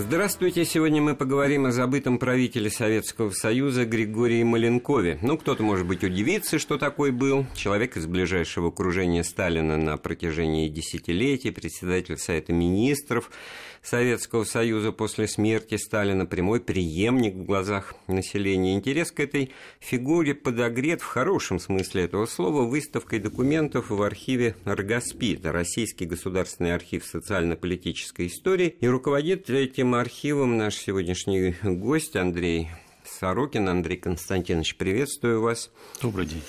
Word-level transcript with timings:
Здравствуйте. 0.00 0.64
Сегодня 0.64 1.02
мы 1.02 1.16
поговорим 1.16 1.66
о 1.66 1.72
забытом 1.72 2.20
правителе 2.20 2.70
Советского 2.70 3.30
Союза 3.30 3.84
Григории 3.84 4.44
Маленкове. 4.44 5.18
Ну, 5.22 5.36
кто-то, 5.36 5.64
может 5.64 5.88
быть, 5.88 6.04
удивится, 6.04 6.60
что 6.60 6.78
такой 6.78 7.10
был. 7.10 7.46
Человек 7.56 7.96
из 7.96 8.06
ближайшего 8.06 8.68
окружения 8.68 9.24
Сталина 9.24 9.76
на 9.76 9.96
протяжении 9.96 10.68
десятилетий, 10.68 11.50
председатель 11.50 12.16
Совета 12.16 12.52
Министров, 12.52 13.28
Советского 13.82 14.44
Союза 14.44 14.92
после 14.92 15.26
смерти 15.26 15.76
Сталина, 15.76 16.26
прямой 16.26 16.60
преемник 16.60 17.34
в 17.34 17.44
глазах 17.44 17.94
населения. 18.06 18.74
Интерес 18.74 19.10
к 19.10 19.18
этой 19.18 19.50
фигуре 19.80 20.34
подогрет 20.34 21.00
в 21.00 21.06
хорошем 21.06 21.58
смысле 21.58 22.04
этого 22.04 22.26
слова 22.26 22.62
выставкой 22.62 23.18
документов 23.18 23.90
в 23.90 24.00
архиве 24.02 24.54
РГАСПИ, 24.64 25.40
Российский 25.42 26.06
государственный 26.06 26.72
архив 26.72 27.04
социально-политической 27.04 28.28
истории, 28.28 28.76
и 28.80 28.86
руководит 28.86 29.50
этим 29.50 29.87
архивом 29.94 30.56
наш 30.56 30.76
сегодняшний 30.76 31.54
гость 31.62 32.16
Андрей 32.16 32.68
Сорокин. 33.04 33.68
Андрей 33.68 33.96
Константинович, 33.96 34.76
приветствую 34.76 35.40
вас. 35.40 35.70
Добрый 36.02 36.26
день. 36.26 36.42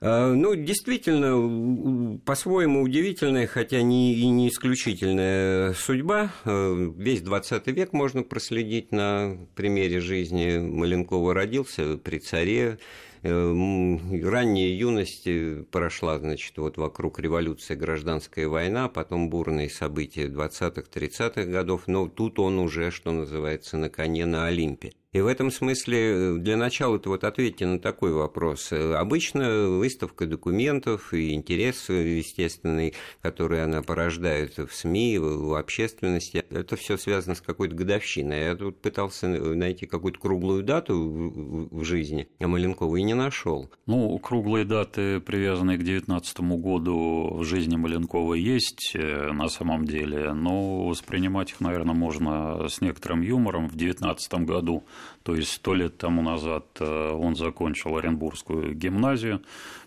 А, 0.00 0.32
ну, 0.32 0.54
действительно, 0.54 2.18
по-своему 2.24 2.82
удивительная, 2.82 3.46
хотя 3.46 3.82
не, 3.82 4.14
и 4.14 4.28
не 4.28 4.48
исключительная 4.48 5.74
судьба. 5.74 6.30
А, 6.44 6.92
весь 6.96 7.22
20 7.22 7.66
век 7.68 7.92
можно 7.92 8.22
проследить 8.22 8.92
на 8.92 9.36
примере 9.56 10.00
жизни. 10.00 10.58
Маленкова 10.58 11.34
родился 11.34 11.96
при 11.96 12.18
царе, 12.18 12.78
ранняя 13.22 14.68
юность 14.68 15.28
прошла, 15.70 16.18
значит, 16.18 16.56
вот 16.58 16.76
вокруг 16.76 17.18
революции, 17.18 17.74
гражданская 17.74 18.48
война, 18.48 18.88
потом 18.88 19.30
бурные 19.30 19.70
события 19.70 20.26
20-30-х 20.26 21.44
годов, 21.44 21.82
но 21.86 22.08
тут 22.08 22.38
он 22.38 22.58
уже, 22.58 22.90
что 22.90 23.12
называется, 23.12 23.76
на 23.76 23.88
коне 23.88 24.26
на 24.26 24.46
Олимпе. 24.46 24.92
И 25.12 25.22
в 25.22 25.26
этом 25.26 25.50
смысле 25.50 25.98
э, 25.98 26.36
для 26.36 26.58
начала-то 26.58 27.08
вот 27.08 27.24
ответьте 27.24 27.64
на 27.64 27.78
такой 27.78 28.12
вопрос. 28.12 28.72
Э, 28.72 28.94
обычно 28.94 29.66
выставка 29.68 30.26
документов 30.26 31.14
и 31.14 31.32
интерес 31.32 31.88
естественный, 31.88 32.92
который 33.22 33.64
она 33.64 33.80
порождает 33.80 34.58
в 34.58 34.70
СМИ, 34.70 35.16
в 35.18 35.58
общественности, 35.58 36.44
это 36.50 36.76
все 36.76 36.98
связано 36.98 37.34
с 37.36 37.40
какой-то 37.40 37.74
годовщиной. 37.74 38.40
Я 38.40 38.54
тут 38.54 38.82
пытался 38.82 39.28
найти 39.28 39.86
какую-то 39.86 40.18
круглую 40.20 40.62
дату 40.62 41.68
в 41.70 41.84
жизни 41.84 42.28
а 42.38 42.46
Маленкова 42.46 42.96
и 42.96 43.02
не 43.02 43.14
нашел. 43.14 43.70
Ну, 43.86 44.18
круглые 44.18 44.66
даты, 44.66 45.20
привязанные 45.20 45.78
к 45.78 45.84
2019 45.84 46.40
году 46.60 47.34
в 47.38 47.44
жизни 47.44 47.76
Маленкова, 47.76 48.34
есть 48.34 48.92
э, 48.94 49.32
на 49.32 49.48
самом 49.48 49.86
деле, 49.86 50.34
но 50.34 50.86
воспринимать 50.86 51.52
их, 51.52 51.60
наверное, 51.60 51.94
можно 51.94 52.68
с 52.68 52.82
некоторым 52.82 53.22
юмором. 53.22 53.68
В 53.68 53.76
2019 53.76 54.34
году 54.44 54.84
то 55.22 55.34
есть 55.34 55.52
сто 55.52 55.74
лет 55.74 55.98
тому 55.98 56.22
назад 56.22 56.64
э, 56.80 57.10
он 57.12 57.36
закончил 57.36 57.96
Оренбургскую 57.96 58.74
гимназию, 58.74 59.42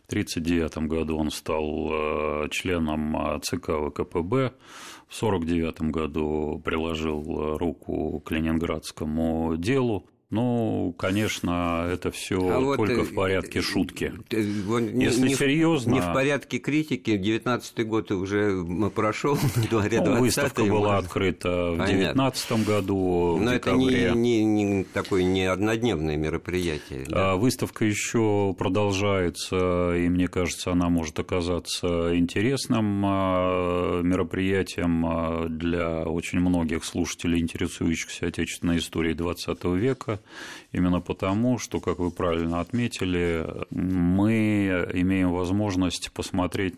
в 0.07 0.11
1939 0.11 0.89
году 0.89 1.17
он 1.17 1.31
стал 1.31 1.89
э, 1.91 2.47
членом 2.51 3.15
э, 3.17 3.39
ЦК 3.41 3.69
ВКПБ, 3.69 4.53
в 5.07 5.23
1949 5.23 5.81
году 5.91 6.61
приложил 6.63 7.57
руку 7.57 8.19
к 8.19 8.31
ленинградскому 8.31 9.55
делу, 9.57 10.05
ну, 10.31 10.95
конечно, 10.97 11.89
это 11.91 12.09
все 12.09 12.37
а 12.37 12.77
только 12.77 12.99
вот, 12.99 13.09
в 13.09 13.13
порядке 13.13 13.61
шутки. 13.61 14.13
Если 14.29 15.27
не, 15.27 15.35
серьезно, 15.35 15.91
не 15.91 15.99
в 15.99 16.13
порядке 16.13 16.57
критики. 16.57 17.17
19 17.17 17.85
год 17.85 18.11
уже 18.11 18.63
прошел, 18.95 19.37
говоря, 19.69 20.01
ну, 20.05 20.21
Выставка 20.21 20.63
была 20.63 20.99
открыта 20.99 21.73
в 21.73 21.75
2019 21.75 22.65
году. 22.65 23.39
Но 23.41 23.53
это 23.53 23.73
не, 23.73 24.11
не, 24.15 24.43
не 24.45 24.83
такое 24.85 25.23
не 25.23 25.43
однодневное 25.43 26.15
мероприятие. 26.15 27.03
Да? 27.09 27.33
А 27.33 27.35
выставка 27.35 27.83
еще 27.83 28.55
продолжается, 28.57 29.97
и 29.97 30.07
мне 30.07 30.29
кажется, 30.29 30.71
она 30.71 30.87
может 30.87 31.19
оказаться 31.19 32.17
интересным 32.17 33.03
а, 33.05 34.01
мероприятием 34.01 35.05
а, 35.05 35.47
для 35.49 36.03
очень 36.03 36.39
многих 36.39 36.85
слушателей, 36.85 37.41
интересующихся 37.41 38.27
отечественной 38.27 38.77
историей 38.77 39.13
XX 39.13 39.77
века 39.77 40.20
именно 40.71 41.01
потому, 41.01 41.57
что, 41.57 41.79
как 41.79 41.99
вы 41.99 42.11
правильно 42.11 42.59
отметили, 42.59 43.45
мы 43.69 44.85
имеем 44.93 45.31
возможность 45.31 46.11
посмотреть 46.11 46.75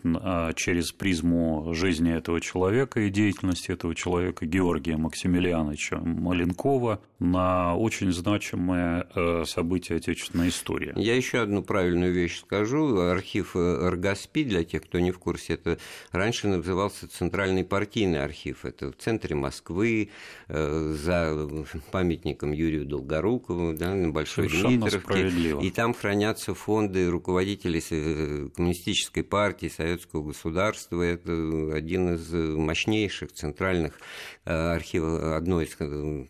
через 0.56 0.92
призму 0.92 1.72
жизни 1.74 2.12
этого 2.12 2.40
человека 2.40 3.00
и 3.00 3.10
деятельности 3.10 3.70
этого 3.70 3.94
человека 3.94 4.46
Георгия 4.46 4.96
Максимилиановича 4.96 5.98
Маленкова 5.98 7.00
на 7.18 7.76
очень 7.76 8.12
значимое 8.12 9.06
э, 9.14 9.44
событие 9.46 9.98
отечественной 9.98 10.48
истории. 10.48 10.92
Я 10.96 11.16
еще 11.16 11.40
одну 11.40 11.62
правильную 11.62 12.12
вещь 12.12 12.40
скажу. 12.40 12.98
Архив 12.98 13.56
РГАСПИ, 13.56 14.44
для 14.44 14.64
тех, 14.64 14.82
кто 14.82 15.00
не 15.00 15.10
в 15.10 15.18
курсе, 15.18 15.54
это 15.54 15.78
раньше 16.12 16.48
назывался 16.48 17.08
Центральный 17.08 17.64
партийный 17.64 18.22
архив. 18.22 18.64
Это 18.64 18.92
в 18.92 18.96
центре 18.96 19.34
Москвы, 19.34 20.10
э, 20.48 20.94
за 20.96 21.48
памятником 21.90 22.52
Юрию 22.52 22.84
Долгорукову, 22.84 23.33
да, 23.74 23.94
на 23.94 24.10
Большой 24.10 24.48
Дмитровке. 24.48 25.56
И 25.60 25.70
там 25.70 25.94
хранятся 25.94 26.54
фонды 26.54 27.08
руководителей 27.08 27.82
э, 27.90 28.48
Коммунистической 28.54 29.22
партии, 29.22 29.72
Советского 29.74 30.22
государства. 30.22 31.02
Это 31.02 31.72
один 31.74 32.14
из 32.14 32.32
мощнейших 32.32 33.32
центральных 33.32 33.98
архивов, 34.44 35.22
одно 35.34 35.60
из 35.60 35.74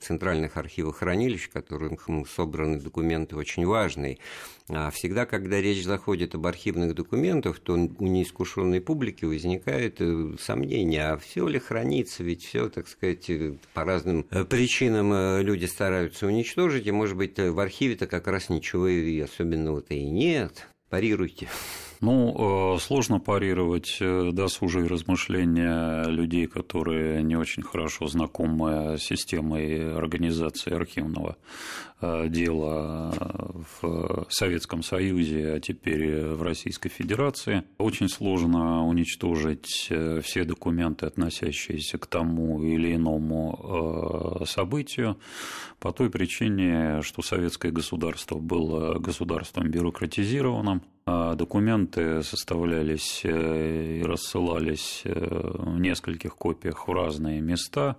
центральных 0.00 0.56
архивов 0.56 0.74
архивохранилищ, 0.74 1.48
в 1.48 1.52
которых 1.52 2.08
собраны 2.28 2.80
документы 2.80 3.36
очень 3.36 3.66
важные. 3.66 4.18
А 4.68 4.90
всегда, 4.90 5.26
когда 5.26 5.60
речь 5.60 5.84
заходит 5.84 6.34
об 6.34 6.46
архивных 6.46 6.94
документах, 6.94 7.58
то 7.60 7.74
у 7.74 8.04
неискушенной 8.04 8.80
публики 8.80 9.24
возникает 9.24 9.96
э, 10.00 10.34
сомнение, 10.40 11.08
а 11.08 11.16
все 11.18 11.46
ли 11.46 11.58
хранится, 11.58 12.24
ведь 12.24 12.44
все, 12.44 12.68
так 12.70 12.88
сказать, 12.88 13.28
э, 13.28 13.54
по 13.74 13.84
разным 13.84 14.26
э, 14.30 14.44
причинам 14.44 15.40
люди 15.40 15.66
стараются 15.66 16.26
уничтожить, 16.26 16.86
и, 16.86 16.92
может 16.92 17.16
быть, 17.16 17.38
в 17.38 17.58
архиве-то 17.60 18.06
как 18.06 18.26
раз 18.26 18.48
ничего 18.48 18.88
и 18.88 19.20
особенного-то 19.20 19.94
и 19.94 20.04
нет. 20.04 20.66
Парируйте. 20.88 21.48
Ну, 22.00 22.76
сложно 22.80 23.18
парировать 23.18 23.98
досужие 24.00 24.86
размышления 24.86 26.04
людей, 26.04 26.46
которые 26.46 27.22
не 27.22 27.36
очень 27.36 27.62
хорошо 27.62 28.06
знакомы 28.08 28.98
с 28.98 29.02
системой 29.02 29.96
организации 29.96 30.74
архивного 30.74 31.36
Э, 32.04 32.28
дело 32.28 33.14
в 33.80 34.26
Советском 34.28 34.82
Союзе, 34.82 35.54
а 35.54 35.60
теперь 35.60 36.24
в 36.24 36.42
Российской 36.42 36.88
Федерации. 36.88 37.64
Очень 37.78 38.08
сложно 38.08 38.86
уничтожить 38.86 39.86
э, 39.90 40.20
все 40.20 40.44
документы, 40.44 41.06
относящиеся 41.06 41.98
к 41.98 42.06
тому 42.06 42.62
или 42.62 42.94
иному 42.94 44.40
э, 44.42 44.46
событию, 44.46 45.18
по 45.78 45.92
той 45.92 46.10
причине, 46.10 47.00
что 47.02 47.22
советское 47.22 47.70
государство 47.70 48.38
было 48.38 48.98
государством 48.98 49.70
бюрократизированным, 49.70 50.82
документы 51.06 52.22
составлялись 52.22 53.22
и 53.24 54.02
рассылались 54.04 55.02
в 55.04 55.78
нескольких 55.78 56.34
копиях 56.34 56.88
в 56.88 56.92
разные 56.92 57.40
места, 57.40 57.98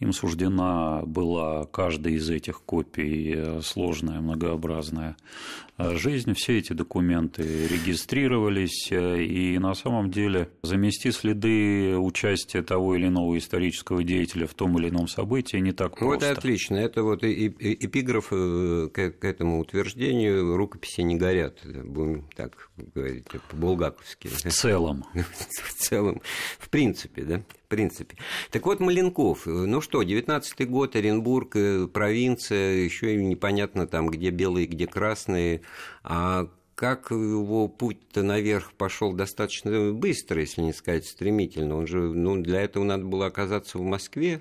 им 0.00 0.14
суждена 0.14 1.02
была 1.04 1.66
каждая 1.66 2.14
из 2.14 2.30
этих 2.30 2.62
копий 2.62 3.34
э, 3.36 3.60
сложная, 3.62 4.20
многообразная. 4.20 5.10
э, 5.10 5.69
жизнь. 5.96 6.34
Все 6.34 6.58
эти 6.58 6.72
документы 6.72 7.42
регистрировались, 7.42 8.88
э, 8.90 9.22
и 9.22 9.58
на 9.58 9.74
самом 9.74 10.10
деле 10.10 10.50
замести 10.62 11.10
следы 11.10 11.96
участия 11.98 12.62
того 12.62 12.96
или 12.96 13.08
иного 13.08 13.36
исторического 13.38 14.02
деятеля 14.02 14.46
в 14.46 14.54
том 14.54 14.78
или 14.78 14.88
ином 14.88 15.08
событии 15.08 15.56
не 15.58 15.72
так 15.72 15.96
просто. 15.96 16.28
Вот 16.28 16.38
отлично. 16.38 16.76
Это 16.76 17.02
вот 17.02 17.24
эпиграф 17.24 18.28
к 18.28 19.24
этому 19.24 19.60
утверждению 19.60 20.56
«рукописи 20.56 21.00
не 21.02 21.16
горят», 21.16 21.60
будем 21.64 22.28
так 22.36 22.70
говорить 22.94 23.26
по-булгаковски. 23.50 24.28
В 24.28 24.42
целом. 24.52 25.04
В 25.14 25.74
целом. 25.74 26.20
В 26.58 26.68
принципе, 26.68 27.22
да? 27.22 27.42
принципе. 27.70 28.16
Так 28.50 28.66
вот, 28.66 28.80
Маленков, 28.80 29.46
ну 29.46 29.80
что, 29.80 30.02
19-й 30.02 30.64
год, 30.66 30.96
Оренбург, 30.96 31.56
э, 31.56 31.86
провинция, 31.86 32.74
еще 32.74 33.16
непонятно 33.16 33.86
там, 33.86 34.08
где 34.08 34.30
белые, 34.30 34.66
где 34.66 34.86
красные, 34.86 35.62
а 36.02 36.48
как 36.74 37.10
его 37.10 37.68
путь-то 37.68 38.22
наверх 38.22 38.72
пошел 38.72 39.12
достаточно 39.12 39.92
быстро, 39.92 40.40
если 40.40 40.62
не 40.62 40.72
сказать 40.72 41.06
стремительно. 41.06 41.76
Он 41.76 41.86
же, 41.86 41.98
ну, 41.98 42.40
для 42.40 42.62
этого 42.62 42.84
надо 42.84 43.04
было 43.04 43.26
оказаться 43.26 43.76
в 43.76 43.82
Москве. 43.82 44.40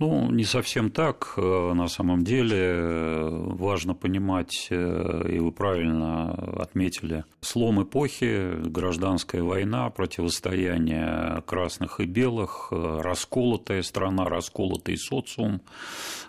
Ну, 0.00 0.28
не 0.32 0.42
совсем 0.44 0.90
так. 0.90 1.34
Э, 1.36 1.72
на 1.72 1.86
самом 1.86 2.24
деле 2.24 2.58
э, 2.58 3.28
важно 3.30 3.94
понимать, 3.94 4.66
э, 4.70 5.28
и 5.32 5.38
вы 5.38 5.52
правильно 5.52 6.32
отметили, 6.60 7.24
слом 7.40 7.80
эпохи, 7.80 8.56
гражданская 8.66 9.44
война, 9.44 9.88
противостояние 9.90 11.42
красных 11.46 12.00
и 12.00 12.06
белых, 12.06 12.72
расколотая 12.72 13.82
страна, 13.82 14.24
расколотый 14.24 14.96
социум, 14.96 15.60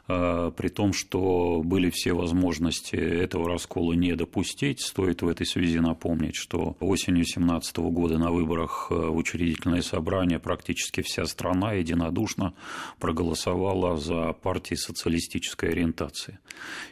при 0.08 0.68
том, 0.70 0.94
что 0.94 1.62
были 1.64 1.90
все 1.90 2.14
возможности 2.14 2.96
этого 2.96 3.50
раскола 3.50 3.94
не 3.94 4.16
допустить. 4.16 4.82
Стоит 4.82 5.24
в 5.24 5.28
этой 5.28 5.48
связи 5.48 5.80
напомнить, 5.80 6.36
что 6.36 6.76
осенью 6.80 7.24
2017 7.24 7.78
года 7.78 8.20
на 8.20 8.30
выборах 8.30 8.92
в 8.92 9.16
учредительное 9.16 9.82
собрание 9.82 10.38
практически 10.38 11.02
вся 11.02 11.26
страна 11.26 11.74
единодушно 11.74 12.54
проголосовала 13.00 13.55
голосовала 13.56 13.98
за 13.98 14.34
партии 14.34 14.76
социалистической 14.76 15.70
ориентации. 15.70 16.40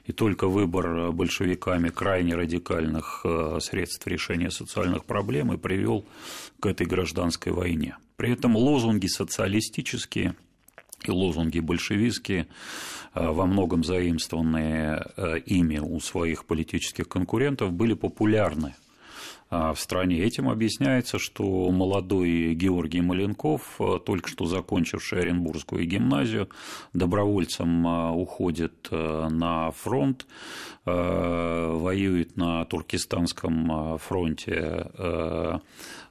И 0.06 0.12
только 0.12 0.48
выбор 0.48 1.12
большевиками 1.12 1.90
крайне 1.90 2.36
радикальных 2.36 3.22
э, 3.26 3.60
средств 3.62 4.08
решения 4.08 4.52
социальных 4.52 5.06
проблем 5.06 5.54
и 5.54 5.58
привел 5.58 6.06
к 6.60 6.66
этой 6.66 6.88
гражданской 6.88 7.52
войне. 7.52 7.98
При 8.16 8.32
этом 8.32 8.56
лозунги 8.56 9.08
социалистические 9.08 10.36
и 11.06 11.12
лозунги 11.12 11.60
большевистские, 11.60 12.48
э, 13.14 13.28
во 13.28 13.46
многом 13.46 13.84
заимствованные 13.84 15.06
э, 15.18 15.40
ими 15.46 15.80
у 15.80 16.00
своих 16.00 16.46
политических 16.46 17.08
конкурентов, 17.08 17.72
были 17.72 17.94
популярны 17.94 18.74
в 19.74 19.80
стране. 19.80 20.20
Этим 20.20 20.50
объясняется, 20.50 21.20
что 21.20 21.72
молодой 21.72 22.54
Георгий 22.54 23.02
Маленков, 23.02 23.76
а, 23.80 24.00
только 24.00 24.30
что 24.30 24.46
закончивший 24.46 25.22
Оренбургскую 25.22 25.86
гимназию, 25.86 26.50
добровольцем 26.94 27.88
а, 27.88 28.12
уходит 28.12 28.90
на 28.92 29.72
фронт, 29.72 30.26
воюет 30.86 32.36
на 32.36 32.66
Туркестанском 32.66 33.98
фронте 34.00 35.62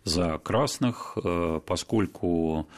за 0.05 0.39
красных, 0.39 1.17
поскольку, 1.67 2.69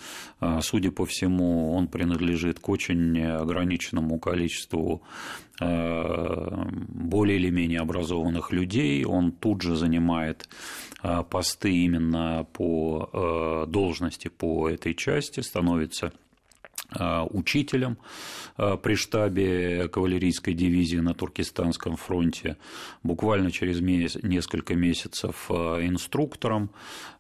судя 0.60 0.90
по 0.90 1.06
всему, 1.06 1.72
он 1.74 1.88
принадлежит 1.88 2.60
к 2.60 2.68
очень 2.68 3.18
ограниченному 3.22 4.18
количеству 4.18 5.02
более 5.58 7.36
или 7.38 7.50
менее 7.50 7.80
образованных 7.80 8.52
людей, 8.52 9.04
он 9.04 9.32
тут 9.32 9.62
же 9.62 9.76
занимает 9.76 10.48
посты 11.30 11.70
именно 11.70 12.46
по 12.52 13.10
э, 13.12 13.70
должности 13.70 14.28
по 14.28 14.70
этой 14.70 14.94
части, 14.94 15.40
становится 15.40 16.12
учителем 17.30 17.98
а, 18.56 18.76
при 18.76 18.94
штабе 18.94 19.88
кавалерийской 19.88 20.54
дивизии 20.54 20.98
на 20.98 21.14
Туркестанском 21.14 21.96
фронте, 21.96 22.56
буквально 23.02 23.50
через 23.50 23.80
несколько 23.80 24.74
месяцев 24.74 25.50
инструктором, 25.50 26.70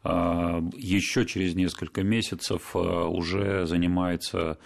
еще 0.04 1.24
через 1.26 1.54
несколько 1.54 2.02
месяцев 2.02 2.76
уже 2.76 3.66
занимается 3.66 4.58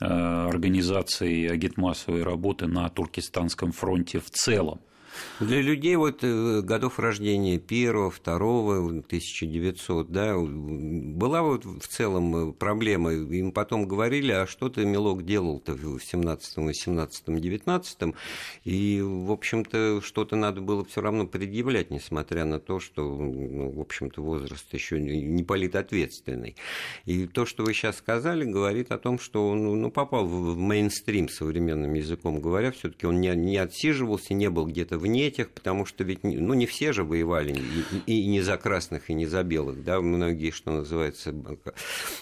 организацией 0.00 1.46
агитмассовой 1.48 2.22
работы 2.22 2.66
на 2.66 2.88
Туркестанском 2.88 3.72
фронте 3.72 4.18
в 4.18 4.30
целом. 4.30 4.80
Для 5.40 5.62
людей 5.62 5.96
вот 5.96 6.18
э, 6.22 6.60
годов 6.62 6.98
рождения 6.98 7.58
первого, 7.58 8.10
второго, 8.10 8.78
1900, 8.78 10.10
да, 10.10 10.36
была 10.36 11.42
вот 11.42 11.64
в 11.64 11.86
целом 11.88 12.50
э, 12.50 12.52
проблема. 12.52 13.12
Им 13.12 13.52
потом 13.52 13.86
говорили, 13.86 14.32
а 14.32 14.46
что 14.46 14.68
ты, 14.68 14.84
Милок, 14.84 15.24
делал-то 15.24 15.74
в 15.74 15.96
17-м, 15.96 16.68
18-м, 16.68 17.36
19-м? 17.36 18.14
И, 18.64 19.00
в 19.00 19.32
общем-то, 19.32 20.00
что-то 20.02 20.36
надо 20.36 20.60
было 20.60 20.84
все 20.84 21.00
равно 21.00 21.26
предъявлять, 21.26 21.90
несмотря 21.90 22.44
на 22.44 22.60
то, 22.60 22.80
что, 22.80 23.02
ну, 23.02 23.70
в 23.70 23.80
общем-то, 23.80 24.22
возраст 24.22 24.66
еще 24.74 25.00
не 25.00 25.42
политответственный. 25.42 26.56
И 27.04 27.26
то, 27.26 27.46
что 27.46 27.64
вы 27.64 27.74
сейчас 27.74 27.96
сказали, 27.96 28.44
говорит 28.44 28.92
о 28.92 28.98
том, 28.98 29.18
что 29.18 29.48
он 29.48 29.80
ну, 29.80 29.90
попал 29.90 30.26
в 30.26 30.56
мейнстрим, 30.56 31.28
современным 31.28 31.94
языком 31.94 32.40
говоря, 32.40 32.72
все-таки 32.72 33.06
он 33.06 33.20
не, 33.20 33.34
не 33.34 33.56
отсиживался, 33.56 34.34
не 34.34 34.50
был 34.50 34.66
где-то 34.66 34.98
вне 34.98 35.09
этих, 35.18 35.50
потому 35.50 35.84
что 35.86 36.04
ведь 36.04 36.22
ну, 36.22 36.54
не 36.54 36.66
все 36.66 36.92
же 36.92 37.02
воевали, 37.04 37.60
и, 38.06 38.12
и 38.12 38.26
не 38.26 38.40
за 38.40 38.56
красных, 38.56 39.10
и 39.10 39.14
не 39.14 39.26
за 39.26 39.42
белых, 39.42 39.82
да, 39.84 40.00
многие, 40.00 40.50
что 40.50 40.70
называется, 40.72 41.34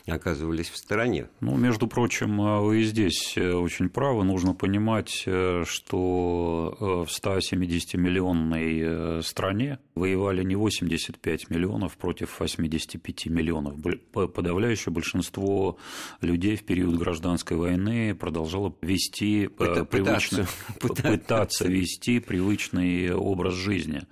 оказывались 0.06 0.70
в 0.70 0.76
стороне. 0.76 1.28
Ну, 1.40 1.56
между 1.56 1.86
прочим, 1.86 2.40
а 2.40 2.60
вы 2.60 2.82
здесь 2.84 3.34
э, 3.36 3.52
очень 3.52 3.88
правы, 3.88 4.24
нужно 4.24 4.54
понимать, 4.54 5.22
э, 5.26 5.64
что 5.66 6.76
э, 6.80 6.84
в 7.04 7.08
170-миллионной 7.08 9.22
стране 9.22 9.78
воевали 9.94 10.42
не 10.42 10.56
85 10.56 11.50
миллионов 11.50 11.96
против 11.96 12.40
85 12.40 13.26
миллионов. 13.26 13.76
Подавляющее 14.12 14.92
большинство 14.92 15.78
людей 16.20 16.56
в 16.56 16.64
период 16.64 16.96
гражданской 16.96 17.56
войны 17.56 18.14
продолжало 18.14 18.74
вести 18.80 19.48
Пыта, 19.48 19.84
привычно, 19.84 20.46
пытаться, 20.80 21.10
пытаться 21.10 21.68
вести 21.68 22.20
привычно 22.20 22.77
привычный 22.78 23.14
образ 23.14 23.54
жизни. 23.54 24.02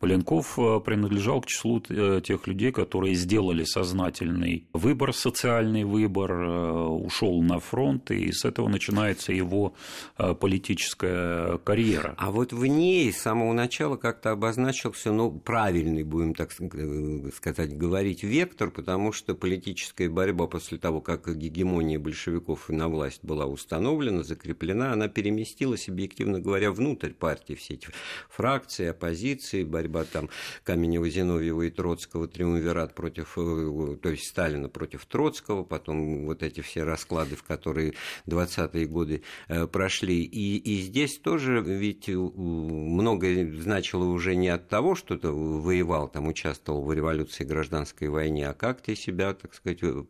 Поленков 0.00 0.58
э, 0.58 0.80
принадлежал 0.80 1.42
к 1.42 1.46
числу 1.46 1.82
э, 1.90 2.22
тех 2.24 2.46
людей, 2.46 2.72
которые 2.72 3.14
сделали 3.14 3.64
сознательный 3.64 4.66
выбор, 4.72 5.12
социальный 5.12 5.84
выбор, 5.84 6.32
э, 6.32 6.86
ушел 6.86 7.42
на 7.42 7.60
фронт, 7.60 8.10
и 8.10 8.32
с 8.32 8.46
этого 8.46 8.68
начинается 8.68 9.32
его 9.32 9.74
политическая 10.16 11.58
карьера. 11.58 12.14
А 12.16 12.30
вот 12.30 12.52
в 12.52 12.64
ней 12.64 13.12
с 13.12 13.18
самого 13.18 13.52
начала 13.52 13.96
как-то 13.96 14.30
обозначился, 14.30 15.12
ну, 15.12 15.30
правильный, 15.30 16.02
будем 16.02 16.34
так 16.34 16.50
сказать, 16.52 17.76
говорить, 17.76 18.22
вектор, 18.22 18.70
потому 18.70 19.12
что 19.12 19.34
политическая 19.34 20.08
борьба 20.08 20.46
после 20.46 20.78
того, 20.78 21.00
как 21.00 21.36
гегемония 21.36 21.98
большевиков 21.98 22.68
на 22.70 22.88
власть 22.88 23.20
была 23.22 23.46
установлена, 23.46 24.22
закреплена, 24.22 24.92
она 24.92 25.08
переместилась, 25.08 25.88
объективно 25.88 26.40
говоря, 26.40 26.72
внутрь 26.72 27.10
партии, 27.10 27.54
все 27.54 27.74
эти 27.74 27.88
фракции, 28.28 28.86
оппозиции, 28.86 29.64
борьба 29.64 30.04
там 30.04 30.28
Каменева, 30.64 31.08
Зиновьева 31.08 31.62
и 31.62 31.70
Троцкого, 31.70 32.28
триумвират 32.28 32.94
против, 32.94 33.34
э, 33.36 33.96
то 34.00 34.08
есть 34.10 34.26
Сталина 34.26 34.68
против 34.68 35.04
Троцкого, 35.06 35.64
потом 35.64 36.26
вот 36.26 36.42
эти 36.42 36.60
все 36.60 36.84
расклады, 36.84 37.36
в 37.36 37.42
которые 37.42 37.94
20-е 38.26 38.86
годы 38.86 39.22
э, 39.48 39.66
прошли. 39.66 40.22
И, 40.22 40.56
и 40.56 40.80
здесь 40.80 41.18
тоже 41.18 41.60
ведь 41.60 42.08
многое 42.08 43.60
значило 43.60 44.04
уже 44.04 44.36
не 44.36 44.48
от 44.48 44.68
того, 44.68 44.94
что 44.94 45.16
ты 45.16 45.28
воевал, 45.28 46.08
там 46.08 46.28
участвовал 46.28 46.84
в 46.84 46.92
революции, 46.92 47.44
гражданской 47.44 48.08
войне, 48.08 48.48
а 48.48 48.54
как 48.54 48.80
ты 48.80 48.94
себя, 48.94 49.34
так 49.34 49.54
сказать, 49.54 49.78
э, 49.82 50.04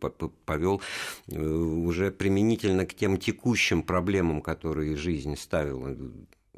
повел 0.44 0.82
уже 1.28 2.10
применительно 2.10 2.86
к 2.86 2.94
тем 2.94 3.16
текущим 3.18 3.82
проблемам, 3.82 4.40
которые 4.40 4.96
жизнь 4.96 5.36
ставила 5.36 5.96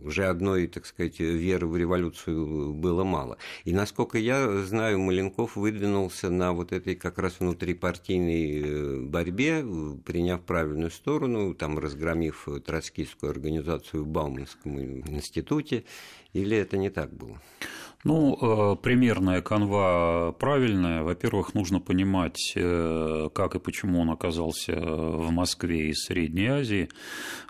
уже 0.05 0.27
одной, 0.27 0.67
так 0.67 0.87
сказать, 0.87 1.19
веры 1.21 1.67
в 1.67 1.77
революцию 1.77 2.75
было 2.75 3.05
мало. 3.05 3.39
И, 3.65 3.73
насколько 3.73 4.19
я 4.19 4.63
знаю, 4.65 4.99
Маленков 4.99 5.57
выдвинулся 5.57 6.31
на 6.31 6.53
вот 6.53 6.73
этой 6.73 6.95
как 6.95 7.19
раз 7.19 7.41
внутрипартийной 7.41 8.63
э, 8.63 9.01
борьбе, 9.01 9.65
приняв 10.05 10.43
правильную 10.43 10.91
сторону, 10.91 11.55
там, 11.55 11.79
разгромив 11.79 12.49
троцкистскую 12.65 13.31
организацию 13.31 14.05
в 14.05 14.07
Бауманском 14.07 14.79
институте, 14.79 15.85
или 16.33 16.57
это 16.57 16.77
не 16.77 16.91
так 16.91 17.13
было? 17.13 17.41
Ну, 18.05 18.37
э, 18.41 18.77
примерная 18.83 19.43
канва 19.43 20.35
правильная. 20.39 21.05
Во-первых, 21.05 21.55
нужно 21.55 21.79
понимать, 21.79 22.53
э, 22.57 23.29
как 23.33 23.55
и 23.55 23.61
почему 23.61 24.01
он 24.01 24.11
оказался 24.11 24.75
в 24.75 25.31
Москве 25.31 25.91
и 25.91 25.95
Средней 25.95 26.49
Азии. 26.49 26.89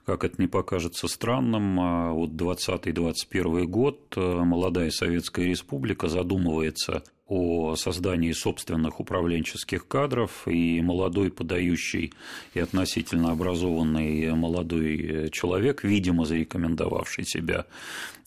Как 0.04 0.24
это 0.24 0.40
не 0.42 0.48
покажется 0.48 1.08
странным, 1.08 1.80
а 1.80 2.12
вот 2.12 2.32
20-21 2.32 3.64
год 3.64 4.12
э, 4.16 4.20
молодая 4.20 4.90
Советская 4.90 5.46
Республика 5.46 6.08
задумывается 6.08 7.02
о 7.32 7.76
создании 7.76 8.32
собственных 8.32 9.00
управленческих 9.00 9.88
кадров, 9.88 10.46
и 10.46 10.82
молодой 10.82 11.30
подающий 11.30 12.12
и 12.52 12.60
относительно 12.60 13.32
образованный 13.32 14.34
молодой 14.34 15.30
человек, 15.30 15.82
видимо, 15.82 16.26
зарекомендовавший 16.26 17.24
себя 17.24 17.64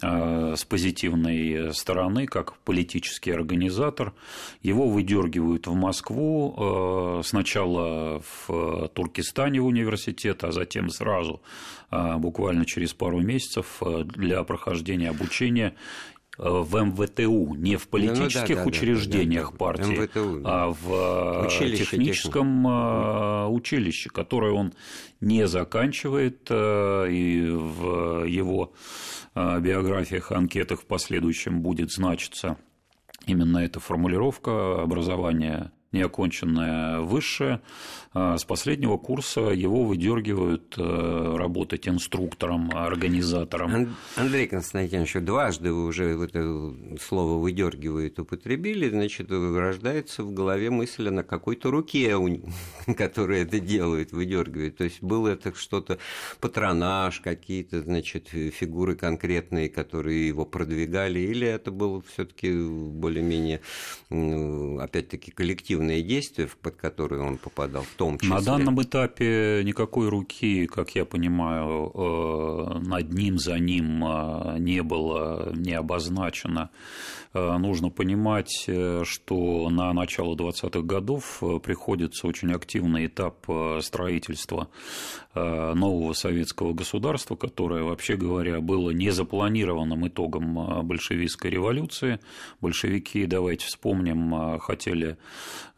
э, 0.01 0.55
с 0.57 0.65
позитивной 0.65 1.71
стороны, 1.75 2.25
как 2.25 2.57
политический 2.57 3.29
организатор, 3.29 4.13
его 4.63 4.89
выдергивают 4.89 5.67
в 5.67 5.75
Москву, 5.75 6.55
э, 6.57 7.21
сначала 7.23 8.23
в 8.47 8.89
Туркестане 8.95 9.61
в 9.61 9.67
университет, 9.67 10.43
а 10.43 10.51
затем 10.51 10.89
сразу, 10.89 11.43
э, 11.91 12.15
буквально 12.17 12.65
через 12.65 12.95
пару 12.95 13.21
месяцев, 13.21 13.83
для 14.15 14.43
прохождения 14.43 15.11
обучения 15.11 15.75
в 16.37 16.83
МВТУ, 16.83 17.55
не 17.55 17.77
в 17.77 17.87
политических 17.87 18.57
ну, 18.57 18.63
да, 18.63 18.65
учреждениях 18.65 19.45
да, 19.45 19.51
да, 19.51 19.57
партии, 19.57 19.99
МВТУ, 20.03 20.39
да. 20.41 20.63
а 20.63 20.67
в 20.69 21.45
училище 21.47 21.85
техническом 21.85 22.63
техник. 22.63 23.55
училище, 23.55 24.09
которое 24.09 24.51
он 24.51 24.73
не 25.21 25.47
заканчивает, 25.47 26.49
и 26.51 27.49
в 27.51 28.25
его 28.25 28.73
биографиях, 29.35 30.31
анкетах 30.31 30.81
в 30.81 30.85
последующем 30.85 31.61
будет 31.61 31.91
значиться 31.91 32.57
именно 33.25 33.59
эта 33.59 33.79
формулировка 33.79 34.81
образования 34.81 35.71
неоконченное 35.95 36.99
высшее. 36.99 37.61
А 38.17 38.37
с 38.37 38.45
последнего 38.45 38.95
курса 38.95 39.41
его 39.41 39.83
выдергивают 39.83 40.75
э, 40.77 41.35
работать 41.37 41.85
инструктором, 41.85 42.71
организатором. 42.73 43.93
Андрей 44.15 44.47
Константинович, 44.47 45.15
дважды 45.15 45.73
вы 45.73 45.85
уже 45.85 46.23
это 46.23 46.73
слово 47.01 47.41
«выдергивают» 47.41 48.17
употребили, 48.17 48.89
значит, 48.89 49.29
рождается 49.29 50.23
в 50.23 50.33
голове 50.33 50.69
мысль 50.69 51.09
на 51.09 51.23
какой-то 51.23 51.71
руке, 51.71 52.15
которая 52.97 53.43
это 53.43 53.59
делает, 53.59 54.13
выдергивает. 54.13 54.77
То 54.77 54.85
есть 54.85 55.03
было 55.03 55.27
это 55.27 55.53
что-то 55.53 55.97
патронаж, 56.39 57.19
какие-то, 57.19 57.81
значит, 57.81 58.29
фигуры 58.29 58.95
конкретные, 58.95 59.67
которые 59.67 60.25
его 60.25 60.45
продвигали, 60.45 61.19
или 61.19 61.45
это 61.45 61.69
было 61.69 62.01
все-таки 62.01 62.49
более-менее, 62.53 63.59
опять-таки, 64.09 65.31
коллективное 65.31 65.84
преступные 65.85 66.01
действия, 66.01 66.49
под 66.61 66.75
которые 66.75 67.21
он 67.21 67.37
попадал, 67.37 67.83
в 67.83 67.95
том 67.95 68.17
числе. 68.17 68.35
На 68.35 68.41
данном 68.41 68.81
этапе 68.81 69.61
никакой 69.63 70.09
руки, 70.09 70.67
как 70.67 70.95
я 70.95 71.05
понимаю, 71.05 71.91
э, 71.93 72.79
над 72.79 73.13
ним, 73.13 73.37
за 73.37 73.59
ним 73.59 74.03
э, 74.03 74.57
не 74.59 74.81
было, 74.81 75.51
не 75.53 75.73
обозначено. 75.73 76.69
Э, 77.33 77.57
нужно 77.57 77.89
понимать, 77.89 78.69
что 79.03 79.69
на 79.69 79.93
начало 79.93 80.35
20-х 80.35 80.81
годов 80.81 81.41
приходится 81.63 82.27
очень 82.27 82.51
активный 82.51 83.07
этап 83.07 83.45
строительства 83.81 84.69
нового 85.33 86.13
советского 86.13 86.73
государства, 86.73 87.35
которое, 87.35 87.83
вообще 87.83 88.15
говоря, 88.15 88.61
было 88.61 88.91
незапланированным 88.91 90.07
итогом 90.07 90.87
большевистской 90.87 91.51
революции. 91.51 92.19
Большевики, 92.61 93.25
давайте 93.25 93.65
вспомним, 93.65 94.59
хотели 94.59 95.17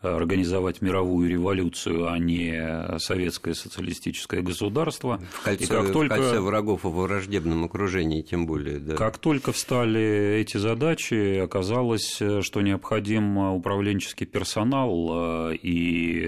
организовать 0.02 0.82
мировую 0.82 1.30
революцию, 1.30 2.12
а 2.12 2.18
не 2.20 2.98
советское 3.00 3.54
социалистическое 3.54 4.42
государство. 4.42 5.22
В 5.32 5.44
кольце, 5.44 5.64
и 5.64 5.68
как 5.68 5.92
только, 5.92 6.16
в 6.16 6.18
кольце 6.18 6.40
врагов 6.40 6.84
во 6.84 6.90
враждебном 6.90 7.64
окружении, 7.66 8.22
тем 8.22 8.46
более. 8.46 8.80
Да. 8.80 8.96
Как 8.96 9.18
только 9.18 9.52
встали 9.52 10.40
эти 10.40 10.58
задачи, 10.58 11.40
оказалось, 11.40 12.22
э, 12.22 12.42
что 12.42 12.62
необходим 12.62 13.40
э, 13.40 13.52
управленческий 13.52 14.26
персонал, 14.26 15.52
э, 15.52 15.56
и 15.56 16.28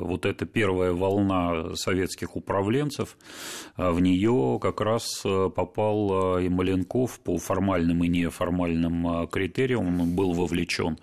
вот 0.00 0.26
эта 0.26 0.46
первая 0.46 0.92
волна 0.92 1.74
советских 1.76 2.36
управленцев, 2.36 3.16
в 3.76 4.00
нее 4.00 4.58
как 4.60 4.80
раз 4.80 5.22
попал 5.22 6.38
и 6.38 6.48
Маленков 6.48 7.20
по 7.20 7.38
формальным 7.38 8.04
и 8.04 8.08
неформальным 8.08 9.26
критериям, 9.28 10.00
он 10.00 10.14
был 10.14 10.32
вовлечен 10.32 10.98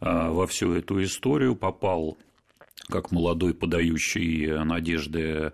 во 0.00 0.46
всю 0.46 0.72
эту 0.72 1.02
историю, 1.02 1.39
попал 1.54 2.16
как 2.88 3.12
молодой 3.12 3.54
подающий 3.54 4.64
надежды 4.64 5.52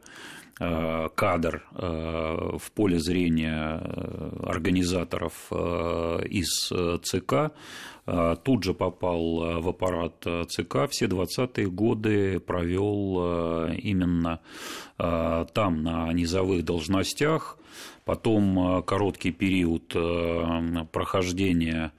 Э, 0.59 1.11
кадр 1.14 1.66
э, 1.73 2.57
в 2.59 2.73
поле 2.73 2.99
зрения 2.99 3.78
э, 3.78 4.31
организаторов 4.47 5.52
из 5.52 6.73
ЦК, 7.02 7.52
тут 8.45 8.62
же 8.62 8.73
попал 8.73 9.61
в 9.61 9.69
аппарат 9.69 10.25
ЦК, 10.49 10.88
все 10.88 11.07
20-е 11.07 11.69
годы 11.69 12.38
провел 12.38 13.66
именно 13.73 14.38
там, 14.97 15.83
на 15.83 16.12
низовых 16.12 16.64
должностях, 16.64 17.59
потом 18.05 18.85
короткий 18.85 19.33
период 19.33 19.88
прохождения, 20.93 21.90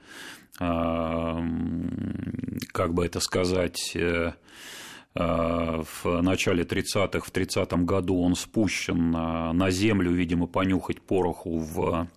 как 0.58 1.44
бы 2.94 3.06
это 3.06 3.20
сказать, 3.20 3.96
Э, 5.18 5.82
в 6.02 6.22
начале 6.22 6.62
30-х, 6.62 7.20
в 7.20 7.32
30-м 7.32 7.86
году 7.86 8.22
он 8.22 8.36
спущен 8.36 9.10
на 9.10 9.70
землю, 9.70 10.12
видимо, 10.12 10.46
понюхать 10.46 11.00
пороху 11.00 11.58
в 11.58 12.08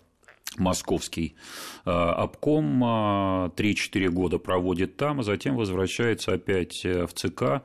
московский 0.58 1.36
э, 1.86 1.90
обком, 1.90 2.84
3-4 2.84 4.10
года 4.10 4.38
проводит 4.38 4.98
там, 4.98 5.22
а 5.22 5.24
затем 5.24 5.56
возвращается 5.56 6.34
опять 6.34 6.84
в 6.84 7.10
ЦК 7.14 7.64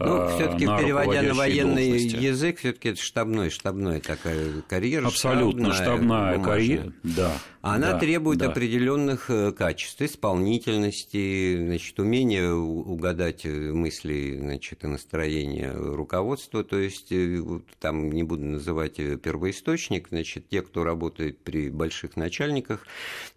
ну, 0.00 0.28
все-таки 0.28 0.64
переводя 0.64 1.22
на 1.22 1.34
военный 1.34 1.90
должности. 1.90 2.16
язык, 2.16 2.58
все-таки 2.58 2.90
это 2.90 3.02
штабной, 3.02 3.50
штабная 3.50 4.00
такая 4.00 4.62
карьера. 4.66 5.06
Абсолютно 5.06 5.74
штабная, 5.74 6.34
штабная 6.34 6.38
карьера, 6.38 6.92
да. 7.02 7.32
Она 7.62 7.92
да, 7.92 7.98
требует 7.98 8.38
да. 8.38 8.48
определенных 8.48 9.28
э, 9.28 9.52
качеств, 9.52 10.00
исполнительности, 10.00 11.62
значит, 11.62 11.98
умения 12.00 12.50
угадать 12.50 13.44
э, 13.44 13.72
мысли, 13.72 14.38
значит, 14.40 14.82
и 14.82 14.86
настроение 14.86 15.70
руководства. 15.72 16.64
То 16.64 16.78
есть, 16.78 17.12
э, 17.12 17.42
там 17.78 18.10
не 18.12 18.22
буду 18.22 18.46
называть 18.46 18.96
первоисточник, 18.96 20.08
значит, 20.08 20.48
те, 20.48 20.62
кто 20.62 20.84
работает 20.84 21.38
при 21.40 21.68
больших 21.68 22.16
начальниках, 22.16 22.86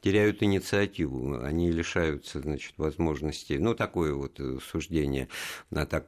теряют 0.01 0.42
инициативу, 0.42 1.42
они 1.44 1.70
лишаются, 1.70 2.39
значит, 2.39 2.75
возможности, 2.77 3.53
ну, 3.53 3.75
такое 3.75 4.13
вот 4.13 4.39
суждение 4.72 5.27
на 5.70 5.86
так 5.86 6.08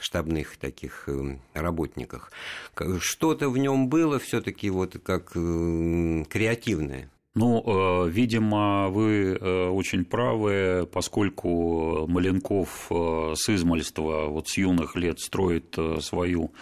штабных 0.00 0.56
таких 0.56 1.08
э, 1.08 1.38
работниках. 1.54 2.30
Что-то 3.00 3.48
в 3.48 3.58
нем 3.58 3.88
было 3.88 4.18
все-таки 4.18 4.70
вот 4.70 4.96
как 5.02 5.32
э, 5.34 6.24
креативное. 6.28 7.10
Ну, 7.34 7.62
э, 7.66 8.08
видимо, 8.08 8.88
вы 8.88 9.36
очень 9.36 10.06
правы, 10.06 10.88
поскольку 10.90 12.06
Маленков 12.06 12.86
с 12.90 13.48
измальства, 13.48 14.26
вот 14.26 14.48
с 14.48 14.56
юных 14.56 14.96
лет 14.96 15.20
строит 15.20 15.76
свою 16.00 16.52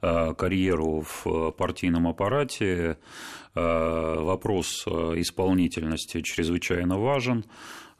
карьеру 0.00 1.02
в 1.02 1.52
партийном 1.52 2.08
аппарате, 2.08 2.98
вопрос 3.54 4.84
исполнительности 4.88 6.22
чрезвычайно 6.22 6.98
важен 6.98 7.44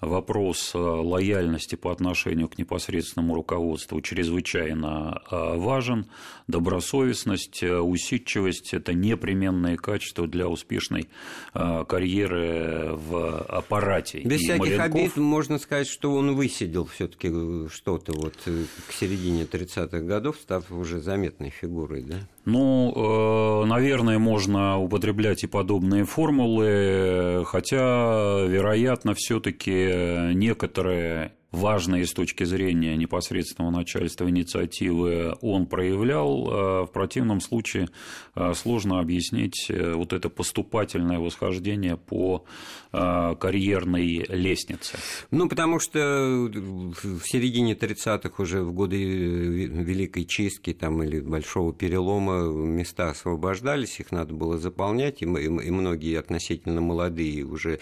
вопрос 0.00 0.72
э, 0.74 0.78
лояльности 0.78 1.74
по 1.74 1.90
отношению 1.90 2.48
к 2.48 2.58
непосредственному 2.58 3.34
руководству 3.34 4.00
чрезвычайно 4.00 5.22
э, 5.30 5.56
важен. 5.56 6.06
Добросовестность, 6.46 7.62
э, 7.62 7.78
усидчивость– 7.78 8.72
это 8.74 8.92
непременные 8.92 9.76
качества 9.76 10.26
для 10.26 10.48
успешной 10.48 11.08
карьеры 11.52 12.92
в 12.94 13.42
аппарате. 13.42 14.20
Без 14.20 14.40
И 14.40 14.44
всяких 14.44 14.60
Маленков... 14.60 14.86
обид 14.86 15.16
можно 15.16 15.58
сказать, 15.58 15.88
что 15.88 16.14
он 16.14 16.34
высидел 16.34 16.86
все 16.86 17.08
таки 17.08 17.28
что-то 17.68 18.12
вот 18.12 18.34
к 18.36 18.92
середине 18.92 19.44
30-х 19.44 20.00
годов, 20.00 20.36
став 20.40 20.70
уже 20.70 21.00
заметной 21.00 21.50
фигурой, 21.50 22.02
да? 22.02 22.20
Ну, 22.44 23.64
наверное, 23.66 24.18
можно 24.18 24.78
употреблять 24.78 25.44
и 25.44 25.46
подобные 25.46 26.04
формулы, 26.04 27.44
хотя, 27.46 28.44
вероятно, 28.46 29.14
все-таки 29.14 30.34
некоторые 30.34 31.32
важные 31.54 32.06
с 32.06 32.12
точки 32.12 32.44
зрения 32.44 32.96
непосредственного 32.96 33.70
начальства 33.70 34.28
инициативы 34.28 35.36
он 35.40 35.66
проявлял. 35.66 36.48
Э, 36.48 36.82
в 36.84 36.90
противном 36.92 37.40
случае 37.40 37.88
э, 38.34 38.52
сложно 38.54 39.00
объяснить 39.00 39.66
э, 39.68 39.94
вот 39.94 40.12
это 40.12 40.28
поступательное 40.28 41.18
восхождение 41.18 41.96
по 41.96 42.44
карьерной 42.92 44.24
лестнице. 44.28 44.96
Ну, 45.32 45.48
потому 45.48 45.80
что 45.80 45.98
в 45.98 47.22
середине 47.24 47.74
30-х 47.74 48.40
уже 48.40 48.62
в 48.62 48.72
годы 48.72 48.96
Великой 49.02 50.24
Чистки 50.26 50.72
там, 50.72 51.02
или 51.02 51.18
Большого 51.18 51.72
Перелома 51.72 52.44
места 52.44 53.10
освобождались, 53.10 53.98
их 53.98 54.12
надо 54.12 54.32
было 54.32 54.58
заполнять, 54.58 55.22
и 55.22 55.26
многие 55.26 56.20
относительно 56.20 56.80
молодые 56.80 57.44
уже 57.44 57.80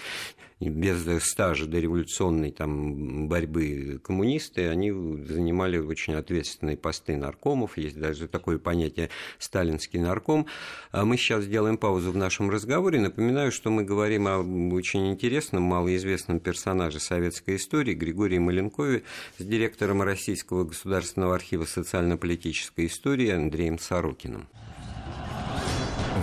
без 0.68 1.04
стажа 1.24 1.66
дореволюционной 1.66 2.50
там, 2.50 3.28
борьбы 3.28 4.00
коммунисты, 4.02 4.68
они 4.68 4.90
занимали 4.90 5.78
очень 5.78 6.14
ответственные 6.14 6.76
посты 6.76 7.16
наркомов, 7.16 7.76
есть 7.76 7.98
даже 7.98 8.28
такое 8.28 8.58
понятие 8.58 9.10
«сталинский 9.38 9.98
нарком». 9.98 10.46
А 10.90 11.04
мы 11.04 11.16
сейчас 11.16 11.44
сделаем 11.44 11.78
паузу 11.78 12.12
в 12.12 12.16
нашем 12.16 12.50
разговоре. 12.50 13.00
Напоминаю, 13.00 13.52
что 13.52 13.70
мы 13.70 13.84
говорим 13.84 14.26
о 14.28 14.38
очень 14.74 15.10
интересном, 15.10 15.62
малоизвестном 15.62 16.40
персонаже 16.40 17.00
советской 17.00 17.56
истории 17.56 17.94
Григории 17.94 18.38
Маленкове 18.38 19.02
с 19.38 19.44
директором 19.44 20.02
Российского 20.02 20.64
государственного 20.64 21.34
архива 21.34 21.64
социально-политической 21.64 22.86
истории 22.86 23.30
Андреем 23.30 23.78
Сорокиным. 23.78 24.48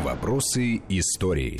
Вопросы 0.04 0.82
истории. 0.90 1.60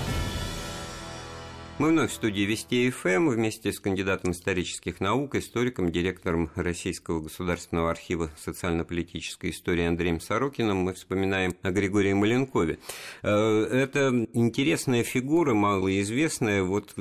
Мы 1.81 1.89
вновь 1.89 2.11
в 2.11 2.13
студии 2.13 2.41
Вести 2.41 2.91
ФМ 2.91 3.29
вместе 3.29 3.73
с 3.73 3.79
кандидатом 3.79 4.33
исторических 4.33 4.99
наук, 4.99 5.33
историком, 5.33 5.91
директором 5.91 6.51
Российского 6.53 7.21
государственного 7.21 7.89
архива 7.89 8.29
социально-политической 8.37 9.49
истории 9.49 9.87
Андреем 9.87 10.21
Сорокиным. 10.21 10.77
Мы 10.77 10.93
вспоминаем 10.93 11.55
о 11.63 11.71
Григории 11.71 12.13
Маленкове. 12.13 12.77
Э, 13.23 13.63
это 13.63 14.27
интересная 14.33 15.01
фигура, 15.01 15.55
малоизвестная, 15.55 16.61
вот 16.61 16.93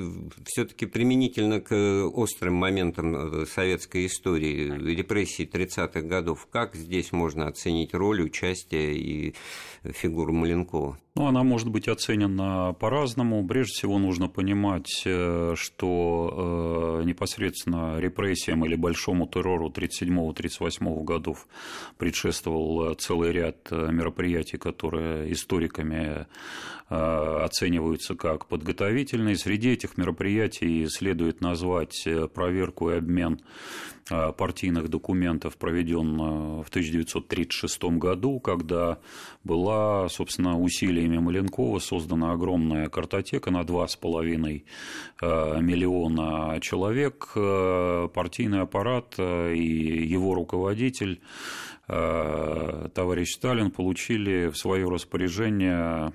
все-таки 0.46 0.86
применительно 0.86 1.60
к 1.60 1.74
острым 2.14 2.54
моментам 2.54 3.42
э, 3.42 3.44
советской 3.44 4.06
истории, 4.06 4.72
репрессий 4.94 5.44
30-х 5.44 6.00
годов. 6.00 6.48
Как 6.50 6.74
здесь 6.74 7.12
можно 7.12 7.48
оценить 7.48 7.92
роль, 7.92 8.22
участие 8.22 8.96
и 8.96 9.34
фигуру 9.84 10.32
Маленкова? 10.32 10.98
Ну, 11.16 11.26
она 11.26 11.42
может 11.42 11.68
быть 11.68 11.88
оценена 11.88 12.74
по-разному. 12.78 13.46
Прежде 13.46 13.72
всего, 13.74 13.98
нужно 13.98 14.28
понимать, 14.28 14.69
э, 14.78 15.54
что 15.56 17.00
э, 17.00 17.04
непосредственно 17.04 17.98
репрессиям 17.98 18.64
или 18.64 18.74
большому 18.74 19.26
террору 19.26 19.68
1937-1938 19.70 21.04
годов 21.04 21.46
предшествовал 21.98 22.94
целый 22.94 23.32
ряд 23.32 23.56
э, 23.70 23.90
мероприятий, 23.90 24.58
которые 24.58 25.32
историками 25.32 26.26
оцениваются 26.92 28.16
как 28.16 28.46
подготовительные. 28.46 29.36
Среди 29.36 29.70
этих 29.70 29.96
мероприятий 29.96 30.88
следует 30.88 31.40
назвать 31.40 32.04
проверку 32.34 32.90
и 32.90 32.96
обмен 32.96 33.38
партийных 34.08 34.88
документов 34.88 35.56
проведен 35.56 36.16
в 36.62 36.68
1936 36.68 37.84
году, 37.96 38.40
когда 38.40 38.98
была, 39.44 40.08
собственно, 40.08 40.58
усилиями 40.58 41.18
Маленкова 41.18 41.78
создана 41.78 42.32
огромная 42.32 42.88
картотека 42.88 43.52
на 43.52 43.62
2,5 43.62 44.59
э, 45.20 45.60
миллиона 45.60 46.60
человек. 46.60 47.32
Э, 47.34 48.08
партийный 48.12 48.62
аппарат 48.62 49.14
э, 49.18 49.54
и 49.54 50.06
его 50.06 50.34
руководитель, 50.34 51.20
товарищ 51.86 53.34
Сталин, 53.34 53.72
получили 53.72 54.46
в 54.46 54.56
свое 54.56 54.88
распоряжение 54.88 56.12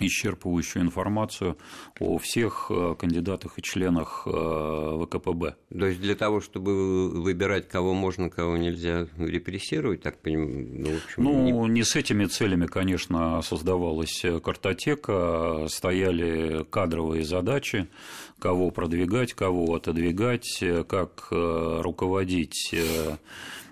исчерпывающую 0.00 0.82
информацию 0.82 1.56
о 2.00 2.18
всех 2.18 2.70
э, 2.70 2.94
кандидатах 2.98 3.58
и 3.58 3.62
членах 3.62 4.22
э, 4.26 5.00
ВКПБ. 5.04 5.56
То 5.70 5.86
есть 5.86 6.00
для 6.00 6.14
того, 6.14 6.40
чтобы 6.40 7.10
выбирать, 7.10 7.68
кого 7.68 7.94
можно, 7.94 8.30
кого 8.30 8.56
нельзя 8.56 9.06
репрессировать, 9.18 10.02
так 10.02 10.18
понимаю? 10.18 10.66
Ну, 10.70 10.90
в 10.90 11.04
общем, 11.04 11.24
ну 11.24 11.66
не... 11.66 11.74
не 11.74 11.84
с 11.84 11.96
этими 11.96 12.26
целями, 12.26 12.66
конечно, 12.66 13.40
создавалась 13.42 14.24
картотека, 14.42 15.66
стояли 15.68 16.64
кадровые 16.70 17.24
задачи, 17.24 17.88
кого 18.38 18.70
продвигать, 18.70 19.34
кого 19.34 19.74
отодвигать, 19.74 20.62
как 20.88 21.28
э, 21.30 21.80
руководить 21.82 22.74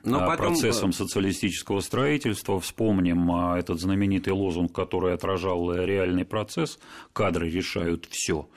но 0.04 0.20
потом... 0.20 0.48
процессом 0.48 0.92
социалистического 0.92 1.80
строительства. 1.80 2.60
Вспомним 2.60 3.30
а, 3.32 3.58
этот 3.58 3.80
знаменитый 3.80 4.32
лозунг, 4.32 4.72
который 4.72 5.14
отражал 5.14 5.72
реальный 5.74 6.24
процесс 6.24 6.78
«Кадры 7.12 7.50
решают 7.50 8.06
все». 8.10 8.48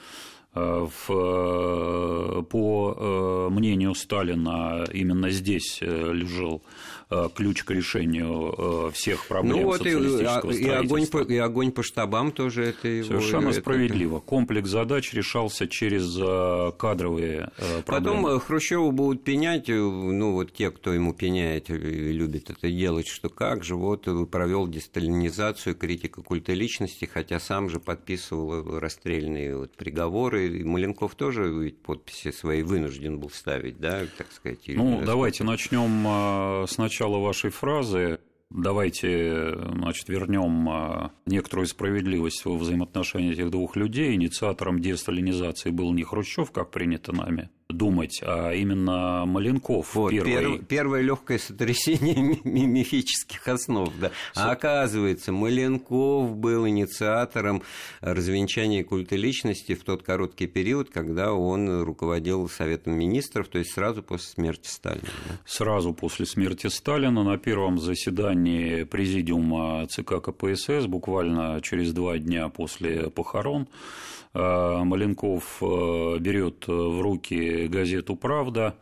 А, 0.53 0.87
в, 0.87 2.43
по 2.43 3.49
мнению 3.49 3.93
Сталина 3.95 4.85
именно 4.91 5.29
здесь 5.29 5.79
э, 5.81 6.13
лежал 6.13 6.61
Э, 6.61 6.96
ключ 7.09 7.63
к 7.63 7.71
решению 7.71 8.87
э, 8.87 8.91
всех 8.91 9.27
проблем 9.27 9.61
ну, 9.61 9.63
вот 9.63 9.77
социалистического 9.77 10.51
и, 10.51 10.63
и, 10.63 10.67
огонь 10.67 11.07
по, 11.07 11.19
и 11.19 11.37
огонь 11.37 11.71
по 11.71 11.81
штабам 11.81 12.33
тоже 12.33 12.65
это 12.65 12.89
его... 12.89 13.07
Совершенно 13.07 13.49
это, 13.49 13.61
справедливо. 13.61 14.19
Комплекс 14.19 14.69
задач 14.69 15.13
решался 15.13 15.69
через 15.69 16.17
э, 16.19 16.73
кадровые 16.77 17.51
проблемы. 17.85 18.23
Потом 18.23 18.39
Хрущеву 18.41 18.91
будут 18.91 19.23
пенять, 19.23 19.69
ну, 19.69 20.33
вот 20.33 20.51
те, 20.51 20.69
кто 20.69 20.91
ему 20.91 21.13
пеняет, 21.13 21.69
любит 21.69 22.49
это 22.49 22.69
делать, 22.69 23.07
что 23.07 23.29
как 23.29 23.63
же, 23.63 23.75
вот 23.75 24.05
провел 24.29 24.67
десталинизацию, 24.67 25.75
критика 25.75 26.21
культа 26.21 26.51
личности, 26.51 27.05
хотя 27.05 27.39
сам 27.39 27.69
же 27.69 27.79
подписывал 27.79 28.79
расстрельные 28.79 29.55
вот 29.55 29.71
приговоры. 29.77 30.47
И 30.59 30.63
Маленков 30.65 31.15
тоже 31.15 31.47
ведь 31.47 31.77
подписи 31.77 32.32
свои 32.32 32.63
вынужден 32.63 33.17
был 33.17 33.29
ставить, 33.29 33.79
да, 33.79 34.01
так 34.17 34.27
сказать. 34.34 34.60
Ну, 34.67 35.03
давайте 35.05 35.45
начнем 35.45 36.67
сначала 36.67 36.96
начала 36.97 37.19
вашей 37.19 37.51
фразы 37.51 38.19
Давайте, 38.49 39.55
значит, 39.75 40.07
вернем 40.07 40.69
а, 40.69 41.12
некоторую 41.25 41.67
справедливость 41.67 42.45
во 42.45 42.55
взаимоотношении 42.55 43.33
этих 43.33 43.51
двух 43.51 43.75
людей. 43.75 44.15
Инициатором 44.15 44.79
десталинизации 44.79 45.69
был 45.69 45.91
не 45.91 46.03
Хрущев, 46.03 46.51
как 46.51 46.71
принято 46.71 47.13
нами, 47.13 47.49
думать, 47.69 48.21
а 48.23 48.53
именно 48.53 49.25
Маленков 49.25 49.95
вот, 49.95 50.12
первый. 50.12 50.58
Пер, 50.58 50.65
первое 50.65 51.01
легкое 51.01 51.38
сотрясение 51.38 52.15
мифических 52.45 53.45
основ. 53.47 53.93
Да. 53.99 54.12
А 54.36 54.51
оказывается, 54.51 55.34
Маленков 55.34 56.36
был 56.38 56.67
инициатором 56.67 57.62
развенчания 57.99 58.86
культа 58.86 59.17
личности 59.17 59.75
в 59.75 59.84
тот 59.84 60.03
короткий 60.03 60.47
период, 60.47 60.89
когда 60.89 61.34
он 61.34 61.82
руководил 61.82 62.47
Советом 62.47 62.93
министров, 62.93 63.49
то 63.49 63.60
есть 63.60 63.73
сразу 63.73 64.01
после 64.01 64.30
смерти 64.30 64.69
Сталина. 64.69 65.01
Да. 65.27 65.38
Сразу 65.45 65.93
после 65.93 66.25
смерти 66.25 66.67
Сталина 66.67 67.23
на 67.23 67.38
первом 67.38 67.80
заседании 67.80 68.84
президиума 68.84 69.86
ЦК 69.88 70.21
КПСС, 70.21 70.86
буквально 70.86 71.60
через 71.62 71.91
два 71.91 72.17
дня 72.17 72.47
после 72.47 73.10
похорон, 73.10 73.67
Э, 74.38 74.84
Маленков 74.84 75.58
э, 75.62 76.17
берет 76.19 76.67
в 76.67 77.01
руки 77.01 77.57
газету 77.65 78.15
«Правда», 78.15 78.76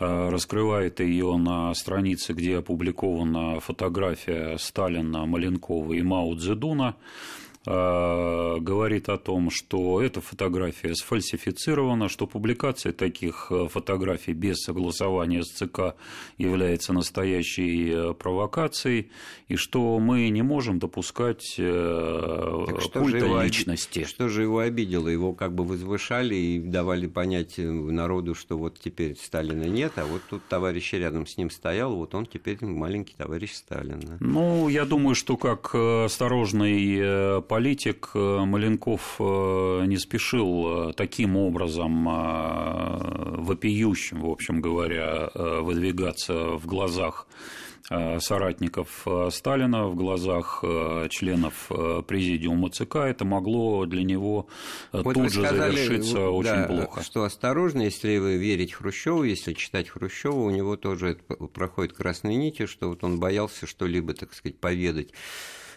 э, 0.00 0.28
раскрывает 0.30 1.00
ее 1.00 1.36
на 1.36 1.74
странице, 1.74 2.32
где 2.32 2.58
опубликована 2.58 3.60
фотография 3.60 4.56
Сталина, 4.58 5.26
Маленкова 5.26 5.92
и 5.92 6.02
Мао 6.02 6.34
Цзэдуна, 6.34 6.96
говорит 7.68 9.08
о 9.08 9.18
том, 9.18 9.50
что 9.50 10.00
эта 10.00 10.20
фотография 10.20 10.94
сфальсифицирована, 10.94 12.08
что 12.08 12.26
публикация 12.26 12.92
таких 12.92 13.48
э, 13.50 13.68
фотографий 13.68 14.32
без 14.32 14.58
согласования 14.58 15.42
с 15.42 15.50
ЦК 15.50 15.94
является 16.38 16.94
настоящей 16.94 17.90
э, 17.92 18.14
провокацией, 18.14 19.10
и 19.48 19.56
что 19.56 19.98
мы 19.98 20.30
не 20.30 20.42
можем 20.42 20.78
допускать 20.78 21.54
так 21.56 22.92
культа 22.92 23.18
его, 23.18 23.42
личности. 23.42 24.04
Что 24.04 24.28
же 24.28 24.42
его 24.42 24.60
обидело? 24.60 25.08
Его 25.08 25.34
как 25.34 25.54
бы 25.54 25.64
возвышали 25.64 26.34
и 26.34 26.58
давали 26.58 27.06
понять 27.06 27.58
народу, 27.58 28.34
что 28.34 28.56
вот 28.56 28.78
теперь 28.78 29.16
Сталина 29.16 29.64
нет, 29.64 29.92
а 29.96 30.06
вот 30.06 30.22
тут 30.30 30.42
товарищ 30.48 30.94
рядом 30.94 31.26
с 31.26 31.36
ним 31.36 31.50
стоял, 31.50 31.94
вот 31.94 32.14
он 32.14 32.24
теперь 32.24 32.64
маленький 32.64 33.14
товарищ 33.16 33.52
Сталина. 33.52 34.16
Ну, 34.20 34.68
я 34.68 34.84
думаю, 34.86 35.14
что 35.14 35.36
как 35.36 35.74
осторожный 35.74 37.42
политик 37.42 37.57
э, 38.14 38.44
Маленков 38.44 39.16
э, 39.18 39.84
не 39.86 39.98
спешил 39.98 40.90
э, 40.90 40.92
таким 40.94 41.36
образом 41.36 42.04
вопиющим, 43.44 44.22
в 44.22 44.30
общем 44.30 44.60
говоря, 44.60 45.30
выдвигаться 45.34 46.34
в 46.34 46.66
глазах 46.66 47.26
соратников 48.18 49.06
Сталина, 49.30 49.86
в 49.86 49.94
глазах 49.94 50.62
членов 51.08 51.70
президиума 52.06 52.70
ЦК, 52.70 52.96
это 52.96 53.24
могло 53.24 53.86
для 53.86 54.02
него 54.02 54.46
вот 54.92 55.14
тут 55.14 55.32
же 55.32 55.40
сказали, 55.40 55.76
завершиться 55.76 56.14
да, 56.14 56.30
очень 56.30 56.64
плохо. 56.66 57.02
Что 57.02 57.24
осторожно, 57.24 57.82
если 57.82 58.18
вы 58.18 58.36
верить 58.36 58.74
Хрущеву, 58.74 59.22
если 59.22 59.54
читать 59.54 59.88
Хрущева, 59.88 60.36
у 60.36 60.50
него 60.50 60.76
тоже 60.76 61.18
проходит 61.54 61.94
красной 61.94 62.36
нити, 62.36 62.66
что 62.66 62.90
вот 62.90 63.04
он 63.04 63.18
боялся 63.18 63.66
что-либо, 63.66 64.12
так 64.12 64.34
сказать, 64.34 64.58
поведать 64.58 65.12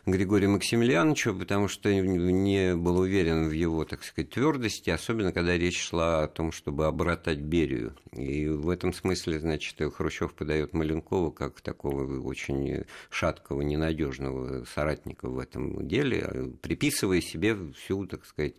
Григорию 0.06 0.52
Максимилиановичу, 0.52 1.36
потому 1.36 1.68
что 1.68 1.94
не 1.94 2.76
был 2.76 3.00
уверен 3.00 3.48
в 3.48 3.52
его, 3.52 3.86
так 3.86 4.04
сказать, 4.04 4.32
твердости, 4.32 4.90
особенно 4.90 5.32
когда 5.32 5.58
речь 5.58 5.80
шла 5.80 6.24
о 6.24 6.28
том, 6.28 6.52
чтобы 6.52 6.88
обратать 6.88 7.40
Берию. 7.40 7.96
И 8.14 8.48
в 8.48 8.70
этом 8.70 8.94
смысле, 8.94 9.40
значит, 9.40 9.78
Хрущев 9.94 10.34
подает 10.34 10.74
Маленкова 10.74 11.32
как 11.32 11.62
такого 11.62 12.22
очень 12.22 12.86
шаткого, 13.10 13.62
ненадежного 13.62 14.66
соратника 14.66 15.30
в 15.30 15.38
этом 15.38 15.88
деле, 15.88 16.52
приписывая 16.62 17.22
себе 17.22 17.56
всю, 17.74 18.08
так 18.08 18.26
сказать, 18.26 18.56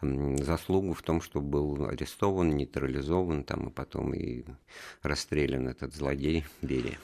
заслугу 0.00 0.94
в 0.94 1.02
том, 1.02 1.20
что 1.20 1.40
был 1.40 1.86
арестован, 1.86 2.56
нейтрализован, 2.56 3.44
там, 3.44 3.68
и 3.68 3.72
потом 3.72 4.14
и 4.14 4.44
расстрелян 5.02 5.68
этот 5.68 5.94
злодей 5.94 6.44
Берия. 6.62 6.98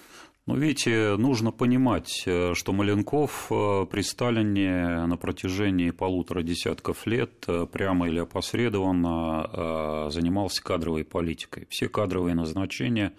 Ну, 0.46 0.56
видите, 0.58 1.16
нужно 1.16 1.52
понимать, 1.52 2.24
э, 2.26 2.52
что 2.52 2.74
Маленков 2.74 3.46
э, 3.50 3.86
при 3.90 4.02
Сталине 4.02 5.06
на 5.06 5.16
протяжении 5.16 5.90
полутора 5.90 6.42
десятков 6.42 7.06
лет 7.06 7.44
э, 7.46 7.66
прямо 7.66 8.08
или 8.08 8.18
опосредованно 8.18 10.10
занимался 10.10 10.62
кадровой 10.62 11.04
политикой. 11.04 11.66
Все 11.70 11.88
кадровые 11.88 12.34
назначения 12.34 13.12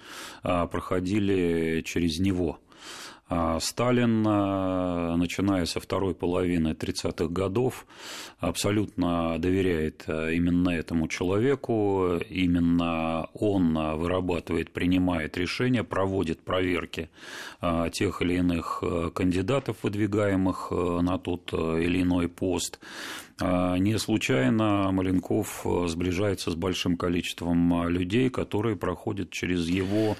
проходили 0.44 1.82
через 1.84 2.20
него. 2.20 2.60
А 3.28 3.60
Сталин, 3.60 4.22
начиная 4.22 5.66
со 5.66 5.80
второй 5.80 6.14
половины 6.14 6.70
30-х 6.70 7.28
годов, 7.28 7.88
абсолютно 8.40 9.40
доверяет 9.40 10.04
именно 10.08 10.70
этому 10.70 11.08
человеку, 11.08 12.18
именно 12.30 13.28
он 13.34 13.74
вырабатывает, 13.74 14.72
принимает 14.72 15.38
решения, 15.38 15.84
проводит 15.84 16.42
проверки 16.42 17.10
тех 17.92 18.22
или 18.22 18.36
иных 18.36 18.84
кандидатов, 19.16 19.78
выдвигаемых 19.82 20.72
на 20.72 21.18
тот 21.18 21.52
или 21.52 22.04
иной 22.04 22.30
пост. 22.30 22.80
Не 23.40 24.00
случайно 24.00 24.90
Маленков 24.92 25.66
сближается 25.88 26.52
с 26.52 26.56
большим 26.56 26.96
количеством 26.96 27.90
людей, 27.90 28.30
которые 28.30 28.78
проходят 28.78 29.30
через 29.30 29.68
его 29.68 30.16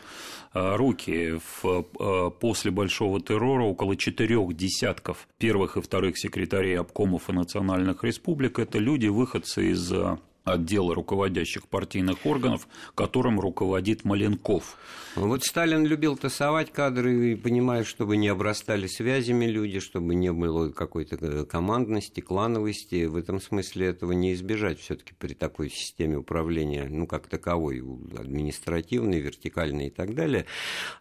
Э, 0.56 0.78
руки. 0.78 1.38
Э, 1.64 2.32
после 2.40 2.72
Большого 2.72 3.20
террора 3.20 3.64
около 3.64 3.98
четырех 3.98 4.56
десятков 4.56 5.28
первых 5.38 5.76
и 5.76 5.82
вторых 5.82 6.18
секретарей 6.18 6.80
обкомов 6.80 7.30
и 7.30 7.34
национальных 7.34 8.06
республик– 8.06 8.58
это 8.60 8.80
люди, 8.80 9.08
выходцы 9.08 9.72
из 9.72 9.92
э, 9.92 10.18
отдела 10.46 10.94
руководящих 10.96 11.68
партийных 11.68 12.26
органов, 12.26 12.68
которым 12.94 13.40
руководит 13.40 14.06
Маленков. 14.06 14.78
Вот 15.16 15.44
Сталин 15.44 15.86
любил 15.86 16.18
тасовать 16.18 16.72
кадры 16.72 17.32
и 17.32 17.36
понимает, 17.36 17.88
чтобы 17.88 18.16
не 18.18 18.28
обрастали 18.28 18.86
связями 18.86 19.46
люди, 19.46 19.80
чтобы 19.80 20.14
не 20.14 20.32
было 20.32 20.72
какой-то 20.72 21.18
э, 21.20 21.46
командности, 21.46 22.20
клановости. 22.20 23.06
В 23.06 23.16
этом 23.16 23.42
смысле 23.42 23.88
этого 23.88 24.12
не 24.12 24.34
избежать 24.34 24.80
все 24.80 24.96
таки 24.96 25.14
при 25.18 25.34
такой 25.34 25.70
системе 25.70 26.18
управления, 26.18 26.88
ну, 26.90 27.08
как 27.08 27.28
таковой, 27.28 27.80
административной, 27.80 29.22
вертикальной 29.22 29.88
и 29.88 29.90
так 29.90 30.14
далее. 30.16 30.46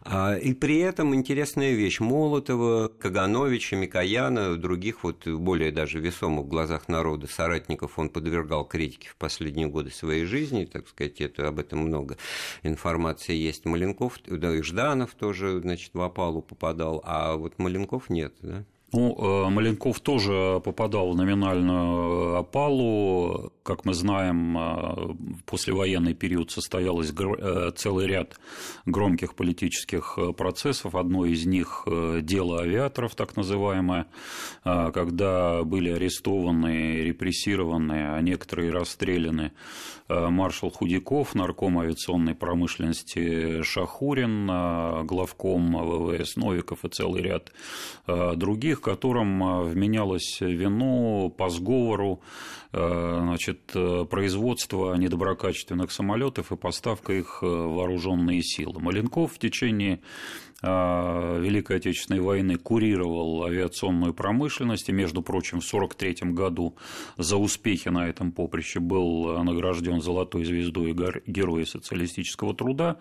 А, 0.01 0.35
и 0.37 0.53
при 0.53 0.79
этом 0.79 1.13
интересная 1.13 1.73
вещь. 1.73 1.99
Молотова, 1.99 2.87
Кагановича, 2.87 3.75
Микояна, 3.75 4.55
других 4.55 5.03
вот 5.03 5.27
более 5.27 5.71
даже 5.71 5.99
весомых 5.99 6.45
в 6.45 6.49
глазах 6.49 6.87
народа 6.87 7.27
соратников 7.27 7.99
он 7.99 8.09
подвергал 8.09 8.65
критике 8.65 9.09
в 9.09 9.17
последние 9.17 9.34
годы 9.67 9.91
своей 9.91 10.25
жизни, 10.25 10.65
так 10.65 10.87
сказать, 10.87 11.21
это, 11.21 11.47
об 11.47 11.59
этом 11.59 11.79
много 11.79 12.17
информации 12.63 13.35
есть. 13.35 13.65
Маленков, 13.65 14.19
да, 14.25 14.55
и 14.55 14.61
Жданов 14.61 15.13
тоже, 15.15 15.59
значит, 15.61 15.91
в 15.93 16.01
опалу 16.01 16.41
попадал, 16.41 17.01
а 17.05 17.35
вот 17.35 17.57
Маленков 17.59 18.09
нет, 18.09 18.33
да? 18.41 18.65
Ну, 18.93 19.15
э, 19.17 19.49
Маленков 19.49 19.99
тоже 19.99 20.61
попадал 20.63 21.11
в 21.11 21.15
номинальную 21.15 22.37
опалу. 22.37 23.51
Как 23.63 23.83
мы 23.83 23.93
знаем, 23.93 24.57
э, 24.57 24.61
в 24.61 25.43
послевоенный 25.45 26.13
период 26.13 26.51
состоялось 26.51 27.11
э, 27.11 27.71
целый 27.75 28.07
ряд 28.07 28.39
громких 28.85 29.35
политических 29.35 30.17
процессов. 30.37 30.95
Одно 30.95 31.25
из 31.25 31.45
них– 31.45 31.87
дело 32.21 32.61
авиаторов, 32.61 33.15
так 33.15 33.35
называемое, 33.35 34.05
когда 34.63 35.63
были 35.63 35.89
арестованы, 35.89 37.01
репрессированы, 37.01 38.15
а 38.15 38.21
некоторые 38.21 38.71
расстреляны 38.71 39.51
маршал 40.07 40.69
Худяков, 40.69 41.35
нарком 41.35 41.79
авиационной 41.79 42.35
промышленности 42.35 43.63
Шахурин, 43.63 45.05
главком 45.05 45.77
ВВС 45.77 46.35
Новиков 46.35 46.85
и 46.85 46.89
целый 46.89 47.21
ряд 47.21 47.51
других, 48.05 48.81
котором 48.81 49.43
а, 49.43 49.61
вменялось 49.63 50.39
вину 50.41 51.33
по 51.35 51.49
сговору 51.49 52.21
значит, 52.71 53.71
э, 53.73 54.05
производства 54.09 54.95
недоброкачественных 54.95 55.91
самолетов 55.91 56.51
и 56.51 56.57
поставка 56.57 57.13
их 57.13 57.41
в 57.41 57.45
вооруженные 57.45 58.41
силы. 58.43 58.81
Маленков 58.81 59.33
в 59.33 59.39
течение 59.39 60.01
Великой 60.61 61.77
Отечественной 61.77 62.21
войны 62.21 62.55
курировал 62.57 63.43
авиационную 63.43 64.13
промышленность, 64.13 64.89
и, 64.89 64.93
между 64.93 65.21
прочим, 65.21 65.59
в 65.59 65.67
1943 65.67 66.31
году 66.31 66.75
за 67.17 67.37
успехи 67.37 67.89
на 67.89 68.07
этом 68.07 68.31
поприще 68.31 68.79
был 68.79 69.43
награжден 69.43 70.01
Золотой 70.01 70.45
звездой 70.45 70.93
Героя 71.27 71.65
социалистического 71.65 72.55
труда. 72.55 72.97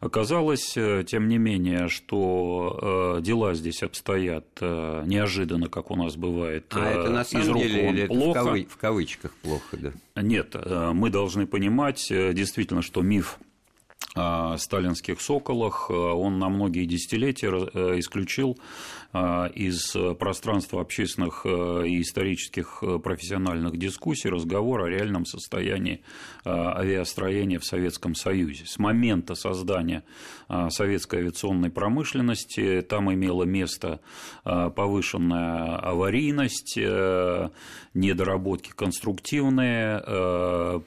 Оказалось, 0.00 0.76
э, 0.76 1.04
тем 1.06 1.28
не 1.28 1.38
менее, 1.38 1.88
что 1.88 3.16
э, 3.18 3.22
дела 3.22 3.54
здесь 3.54 3.82
обстоят 3.82 4.46
э, 4.60 5.02
неожиданно, 5.06 5.68
как 5.68 5.90
у 5.90 5.96
нас 5.96 6.16
бывает, 6.16 6.66
а 6.70 6.88
это 6.88 7.10
на 7.10 7.24
самом 7.24 7.44
из 7.44 7.48
рук 7.48 7.62
деле 7.62 7.90
или 7.90 8.06
плохо. 8.06 8.30
Это 8.30 8.30
в, 8.30 8.44
кавы... 8.44 8.66
в 8.68 8.76
кавычках 8.76 9.34
плохо, 9.42 9.76
да? 9.76 10.22
Нет, 10.22 10.54
мы 10.92 11.10
должны 11.10 11.46
понимать 11.46 12.06
действительно, 12.08 12.82
что 12.82 13.02
миф 13.02 13.38
сталинских 14.14 15.20
соколах 15.20 15.88
он 15.90 16.38
на 16.38 16.48
многие 16.50 16.84
десятилетия 16.84 17.48
исключил 17.98 18.58
а, 19.14 19.46
из 19.48 19.94
пространства 20.18 20.80
общественных 20.80 21.42
э, 21.44 21.86
и 21.86 22.00
исторических 22.00 22.78
э, 22.82 22.98
профессиональных 22.98 23.76
дискуссий 23.76 24.30
разговор 24.30 24.84
о 24.84 24.88
реальном 24.88 25.26
состоянии 25.26 26.00
авиастроения 26.44 27.58
в 27.58 27.64
Советском 27.64 28.14
Союзе. 28.14 28.64
С 28.66 28.78
момента 28.78 29.34
создания 29.34 30.02
советской 30.70 31.20
авиационной 31.20 31.70
промышленности 31.70 32.82
там 32.82 33.12
имела 33.12 33.44
место 33.44 34.00
повышенная 34.44 35.76
аварийность, 35.76 36.76
э, 36.76 37.48
недоработки 37.94 38.72
конструктивные 38.74 40.00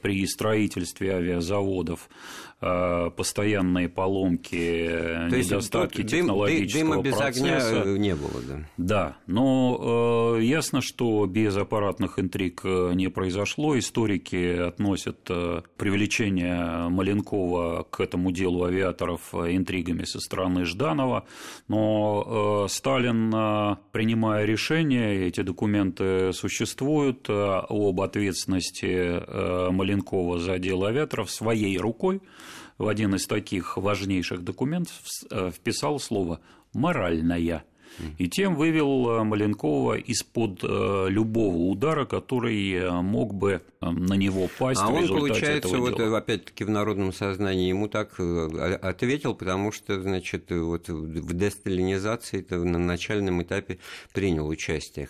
при 0.02 0.26
строительстве 0.28 1.16
авиазаводов 1.16 2.10
постоянные 2.60 3.90
поломки, 3.90 4.88
То 5.30 5.38
недостатки 5.38 6.02
есть, 6.02 6.10
технологического 6.12 6.84
дым, 6.84 6.90
дыма 6.90 7.04
без 7.04 7.16
процесса. 7.16 7.82
огня 7.82 7.98
не 7.98 8.16
было, 8.16 8.42
да. 8.48 8.60
Да, 8.78 9.18
но 9.28 10.38
э, 10.38 10.44
ясно, 10.44 10.82
что 10.82 11.26
без 11.26 11.56
аппаратных 11.58 12.18
интриг 12.18 12.62
э, 12.64 12.94
не 12.96 13.10
произошло. 13.10 13.78
Историки 13.78 14.58
относят 14.58 15.20
э, 15.30 15.62
привлечение 15.78 16.90
Маленкова 16.90 17.86
к 17.90 18.00
этому 18.00 18.32
делу 18.32 18.64
авиаторов 18.64 19.22
э, 19.34 19.55
интригами 19.58 20.04
со 20.04 20.20
стороны 20.20 20.66
Жданова, 20.66 21.26
но 21.68 22.66
э, 22.66 22.70
Сталин, 22.70 23.34
э, 23.34 23.76
принимая 23.92 24.46
решение, 24.46 25.28
эти 25.28 25.42
документы 25.42 26.34
существуют, 26.34 27.30
э, 27.30 27.34
об 27.34 28.02
ответственности 28.02 29.72
Маленкова 29.72 30.40
за 30.40 30.60
дело 30.60 30.90
авиаторов 30.90 31.32
своей 31.32 31.78
рукой. 31.78 32.22
В 32.78 32.88
один 32.88 33.16
из 33.16 33.26
таких 33.26 33.78
важнейших 33.78 34.44
документов 34.44 34.96
вписал 35.54 36.00
слово 36.00 36.42
«моральная» 36.74 37.64
и 38.18 38.28
тем 38.28 38.56
вывел 38.56 39.10
э, 39.10 39.24
Маленкова 39.24 39.98
из-под 39.98 40.64
э, 40.64 41.08
любого 41.10 41.58
удара, 41.70 42.06
который 42.06 42.74
э, 42.74 42.90
мог 43.02 43.34
бы 43.34 43.62
на 43.82 44.16
него 44.16 44.50
пасть 44.58 44.82
а 44.82 44.88
в 44.88 45.00
результате 45.00 45.14
он, 45.14 45.20
получается, 45.20 45.70
этого 45.70 45.82
вот 45.82 46.00
опять-таки 46.00 46.64
в 46.64 46.70
народном 46.70 47.14
сознании 47.14 47.70
ему 47.70 47.88
так 47.88 48.20
ответил, 48.20 49.36
потому 49.36 49.72
что, 49.72 50.02
значит, 50.02 50.50
вот 50.50 50.90
в 50.90 51.34
десталинизации 51.34 52.46
на 52.50 52.80
начальном 52.80 53.44
этапе 53.44 53.78
принял 54.12 54.48
участие. 54.48 55.10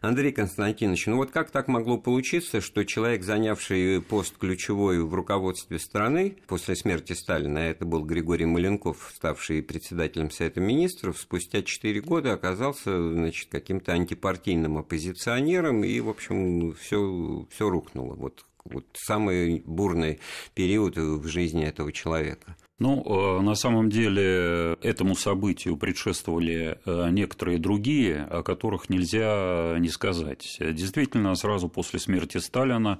Андрей 0.00 0.32
Константинович, 0.32 1.06
ну 1.06 1.16
вот 1.16 1.30
как 1.30 1.50
так 1.50 1.68
могло 1.68 1.96
получиться, 1.98 2.60
что 2.60 2.84
человек, 2.84 3.22
занявший 3.22 4.02
пост 4.02 4.36
ключевой 4.36 5.02
в 5.02 5.14
руководстве 5.14 5.78
страны 5.78 6.36
после 6.46 6.76
смерти 6.76 7.14
Сталина, 7.14 7.60
а 7.60 7.64
это 7.64 7.84
был 7.84 8.04
Григорий 8.04 8.44
Маленков, 8.44 9.12
ставший 9.14 9.62
председателем 9.62 10.30
Совета 10.30 10.60
Министров, 10.60 11.18
спустя 11.18 11.62
4 11.62 12.00
года 12.02 12.23
оказался 12.30 13.12
значит, 13.12 13.48
каким-то 13.50 13.92
антипартийным 13.92 14.78
оппозиционером, 14.78 15.84
и, 15.84 16.00
в 16.00 16.08
общем, 16.08 16.74
все, 16.74 17.46
все 17.50 17.68
рухнуло. 17.68 18.14
Вот, 18.14 18.44
вот 18.64 18.86
самый 18.94 19.62
бурный 19.66 20.20
период 20.54 20.96
в 20.96 21.26
жизни 21.26 21.64
этого 21.64 21.92
человека. 21.92 22.56
Ну, 22.80 23.04
э, 23.06 23.40
на 23.40 23.54
самом 23.54 23.88
деле 23.88 24.76
этому 24.82 25.14
событию 25.14 25.76
предшествовали 25.76 26.76
э, 26.84 27.10
некоторые 27.10 27.58
другие, 27.58 28.24
о 28.24 28.42
которых 28.42 28.90
нельзя 28.90 29.76
не 29.78 29.88
сказать. 29.88 30.56
Действительно, 30.58 31.36
сразу 31.36 31.68
после 31.68 32.00
смерти 32.00 32.38
Сталина, 32.38 32.98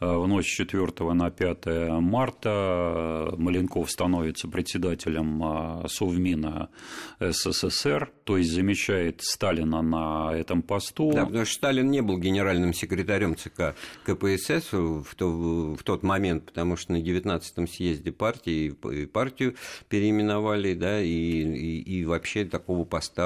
э, 0.00 0.06
в 0.06 0.26
ночь 0.26 0.46
с 0.46 0.56
4 0.56 1.12
на 1.12 1.30
5 1.30 1.66
марта, 2.00 3.34
Маленков 3.36 3.90
становится 3.90 4.48
председателем 4.48 5.86
Совмина 5.88 6.70
СССР, 7.20 8.10
то 8.24 8.38
есть 8.38 8.50
замещает 8.50 9.20
Сталина 9.22 9.82
на 9.82 10.32
этом 10.34 10.62
посту. 10.62 11.12
Да, 11.12 11.26
потому 11.26 11.44
что 11.44 11.54
Сталин 11.54 11.90
не 11.90 12.00
был 12.00 12.16
генеральным 12.16 12.72
секретарем 12.72 13.36
ЦК 13.36 13.74
КПСС 14.04 14.72
в, 14.72 15.14
то, 15.16 15.74
в 15.74 15.82
тот 15.82 16.02
момент, 16.02 16.46
потому 16.46 16.76
что 16.76 16.92
на 16.92 17.02
19-м 17.02 17.68
съезде 17.68 18.10
партии 18.10 18.74
и 19.02 19.06
партию 19.06 19.54
переименовали, 19.88 20.74
да, 20.74 21.00
и, 21.00 21.08
и, 21.08 21.80
и 21.80 22.04
вообще 22.04 22.44
такого 22.44 22.84
поста 22.84 23.22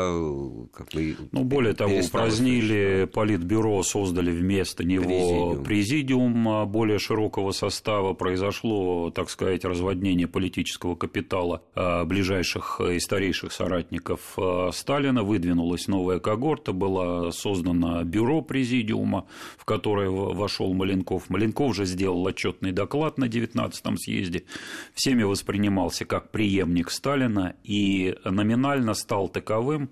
как 0.72 0.88
бы... 0.94 1.16
Ну, 1.32 1.44
более 1.44 1.74
того, 1.74 1.98
упразднили 1.98 3.08
политбюро, 3.12 3.82
создали 3.82 4.30
вместо 4.30 4.84
него 4.84 5.02
президиум. 5.04 5.64
президиум 5.64 6.48
а, 6.48 6.66
более 6.66 6.98
широкого 6.98 7.52
состава, 7.52 8.14
произошло, 8.14 9.10
так 9.10 9.30
сказать, 9.30 9.64
разводнение 9.64 10.26
политического 10.26 10.94
капитала 10.94 11.62
а, 11.74 12.04
ближайших 12.04 12.80
и 12.80 12.98
старейших 12.98 13.52
соратников 13.52 14.34
а, 14.38 14.70
Сталина, 14.72 15.22
выдвинулась 15.22 15.88
новая 15.88 16.18
когорта, 16.18 16.72
была 16.72 17.32
создана 17.32 18.02
бюро 18.04 18.42
президиума, 18.42 19.26
в 19.56 19.64
которое 19.64 20.10
вошел 20.10 20.72
Маленков. 20.74 21.28
Маленков 21.30 21.74
же 21.74 21.84
сделал 21.84 22.24
отчетный 22.26 22.72
доклад 22.72 23.18
на 23.18 23.24
19-м 23.24 23.98
съезде, 23.98 24.44
всеми 24.94 25.22
воспринимался 25.22 25.65
как 26.05 26.31
преемник 26.31 26.90
Сталина 26.90 27.55
и 27.64 28.16
номинально 28.24 28.94
стал 28.94 29.29
таковым 29.29 29.90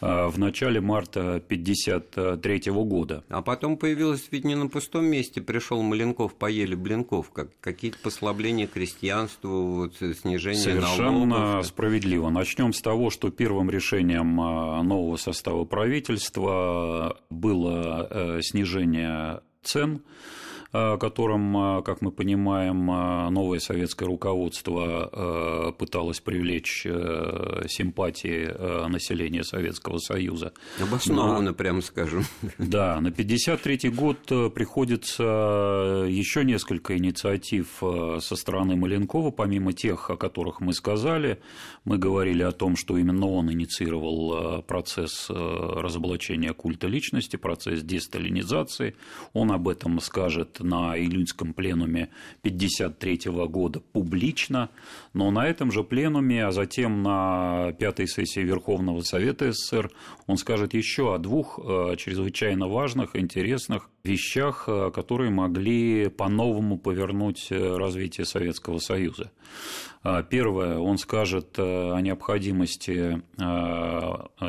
в 0.00 0.38
начале 0.38 0.80
марта 0.80 1.36
1953 1.36 2.72
года. 2.72 3.24
А 3.28 3.42
потом 3.42 3.76
появилось 3.76 4.28
ведь 4.30 4.44
не 4.44 4.54
на 4.54 4.68
пустом 4.68 5.06
месте, 5.06 5.40
пришел 5.40 5.82
Маленков, 5.82 6.34
поели 6.34 6.76
блинков, 6.76 7.30
как 7.30 7.48
какие-то 7.60 7.98
послабления 8.02 8.68
крестьянству, 8.68 9.72
вот, 9.72 9.96
снижение 9.96 10.62
Совершенно 10.62 11.26
налогов. 11.26 11.66
справедливо. 11.66 12.30
Начнем 12.30 12.72
с 12.72 12.80
того, 12.80 13.10
что 13.10 13.30
первым 13.30 13.70
решением 13.70 14.40
а, 14.40 14.82
нового 14.82 15.16
состава 15.16 15.64
правительства 15.64 17.18
было 17.28 18.06
э, 18.10 18.40
снижение 18.42 19.40
цен 19.62 20.00
Э, 20.00 20.47
которым, 20.70 21.56
э, 21.56 21.82
как 21.82 22.02
мы 22.02 22.10
понимаем, 22.10 22.90
э, 22.90 23.30
новое 23.30 23.58
советское 23.58 24.04
руководство 24.04 25.74
пыталось 25.78 26.20
привлечь 26.20 26.82
симпатии 26.82 28.88
населения 28.88 29.44
Советского 29.44 29.98
Союза. 29.98 30.52
Обоснованно, 30.80 31.50
на, 31.50 31.54
прямо 31.54 31.80
скажем. 31.80 32.24
Да, 32.58 33.00
на 33.00 33.10
1953 33.10 33.90
год 33.90 34.18
приходится 34.54 36.04
еще 36.08 36.44
несколько 36.44 36.96
инициатив 36.96 37.78
со 37.78 38.36
стороны 38.36 38.76
Маленкова, 38.76 39.30
помимо 39.30 39.72
тех, 39.72 40.10
о 40.10 40.16
которых 40.16 40.60
мы 40.60 40.72
сказали. 40.72 41.40
Мы 41.88 41.96
говорили 41.96 42.42
о 42.42 42.52
том, 42.52 42.76
что 42.76 42.98
именно 42.98 43.26
он 43.26 43.50
инициировал 43.50 44.60
процесс 44.60 45.30
разоблачения 45.30 46.52
культа 46.52 46.86
личности, 46.86 47.36
процесс 47.36 47.82
десталинизации. 47.82 48.94
Он 49.32 49.50
об 49.52 49.68
этом 49.68 49.98
скажет 50.00 50.60
на 50.60 50.98
июньском 50.98 51.54
пленуме 51.54 52.10
1953 52.40 53.32
года 53.46 53.80
публично, 53.80 54.68
но 55.14 55.30
на 55.30 55.46
этом 55.46 55.72
же 55.72 55.82
пленуме, 55.82 56.44
а 56.44 56.52
затем 56.52 57.02
на 57.02 57.72
пятой 57.78 58.06
сессии 58.06 58.40
Верховного 58.40 59.00
Совета 59.00 59.50
СССР 59.50 59.90
он 60.26 60.36
скажет 60.36 60.74
еще 60.74 61.14
о 61.14 61.18
двух 61.18 61.58
э, 61.58 61.96
чрезвычайно 61.96 62.68
важных, 62.68 63.16
интересных 63.16 63.88
вещах, 64.04 64.64
э, 64.66 64.90
которые 64.94 65.30
могли 65.30 66.08
по-новому 66.08 66.78
повернуть 66.78 67.48
э, 67.50 67.76
развитие 67.76 68.24
Советского 68.24 68.78
Союза. 68.78 69.30
Первое, 70.30 70.78
он 70.78 70.96
скажет 70.96 71.58
о 71.58 71.98
необходимости 71.98 73.20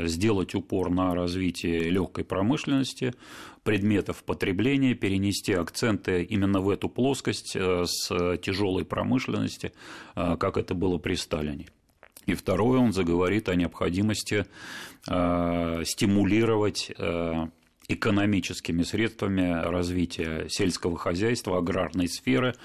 сделать 0.07 0.53
упор 0.53 0.91
на 0.91 1.15
развитие 1.15 1.89
легкой 1.89 2.23
промышленности, 2.23 3.15
предметов 3.63 4.23
потребления, 4.23 4.95
перенести 4.95 5.53
акценты 5.53 6.23
именно 6.23 6.59
в 6.59 6.69
эту 6.69 6.89
плоскость 6.89 7.55
э, 7.55 7.85
с 7.85 8.37
тяжелой 8.37 8.85
промышленности, 8.85 9.73
э, 10.15 10.37
как 10.37 10.57
это 10.57 10.73
было 10.73 10.97
при 10.97 11.15
Сталине. 11.15 11.67
И 12.25 12.33
второе, 12.33 12.79
он 12.79 12.93
заговорит 12.93 13.49
о 13.49 13.55
необходимости 13.55 14.45
э, 15.07 15.83
стимулировать 15.85 16.91
экономическими 17.89 18.83
средствами 18.83 19.61
развития 19.69 20.47
сельского 20.47 20.97
хозяйства, 20.97 21.57
аграрной 21.57 22.07
сферы, 22.07 22.55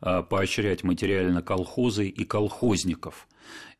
поощрять 0.00 0.84
материально 0.84 1.40
колхозы 1.40 2.08
и 2.08 2.24
колхозников. 2.24 3.26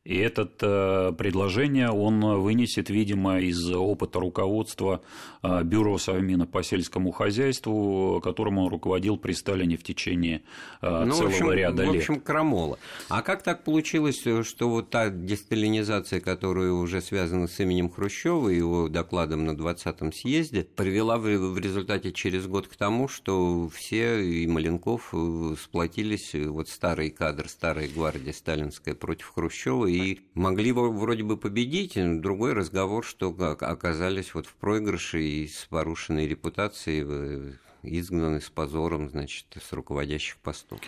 И 0.05 0.17
это 0.17 0.51
э, 0.61 1.13
предложение 1.17 1.91
он 1.91 2.21
вынесет, 2.41 2.91
видимо, 2.91 3.39
из 3.39 3.71
опыта 3.71 4.19
руководства 4.19 5.01
э, 5.45 5.63
Бюро 5.63 5.97
Совмина 5.97 6.45
по 6.45 6.65
сельскому 6.65 7.13
хозяйству, 7.13 8.21
которым 8.21 8.59
он 8.59 8.69
руководил 8.69 9.17
при 9.17 9.31
Сталине 9.33 9.77
в 9.77 9.85
течение 9.85 10.43
э, 10.81 11.05
ну, 11.05 11.15
целого 11.15 11.29
общем, 11.29 11.53
ряда 11.53 11.85
лет. 11.85 11.95
В 11.95 11.97
общем, 11.99 12.21
крамола. 12.21 12.81
А 13.09 13.23
как 13.23 13.45
так 13.45 13.63
получилось, 13.63 14.21
что 14.21 14.69
вот 14.69 14.91
та 14.91 15.09
десталинизация, 15.09 16.21
которая 16.21 16.73
уже 16.73 17.01
связана 17.01 17.47
с 17.47 17.61
именем 17.61 17.89
Хрущева 17.89 18.49
и 18.49 18.57
его 18.57 18.89
докладом 18.89 19.45
на 19.45 19.53
20-м 19.53 20.13
съезде, 20.13 20.65
привела 20.65 21.17
в 21.19 21.59
результате 21.59 22.11
через 22.11 22.49
год 22.49 22.67
к 22.67 22.75
тому, 22.75 23.07
что 23.07 23.69
все 23.69 24.21
и 24.21 24.49
Маленков 24.49 25.15
сплотились, 25.63 26.35
вот 26.35 26.69
старый 26.69 27.11
кадр, 27.11 27.49
старая 27.49 27.87
гвардия 27.87 28.33
сталинская 28.33 28.97
против 28.97 29.31
Хрущева, 29.33 29.92
и 29.93 30.21
могли 30.35 30.73
вроде 30.73 31.23
бы 31.23 31.37
победить. 31.37 31.93
Другой 32.21 32.55
разговор, 32.55 33.05
что 33.05 33.29
оказались 33.29 34.35
вот 34.35 34.47
в 34.47 34.55
проигрыше 34.55 35.23
и 35.23 35.47
с 35.47 35.67
порушенной 35.69 36.27
репутацией 36.27 37.05
э, 37.07 37.53
изгнаны 37.83 38.41
с 38.41 38.49
позором, 38.49 39.11
значит, 39.11 39.47
с 39.61 39.73
руководящих 39.73 40.39
постов. 40.39 40.81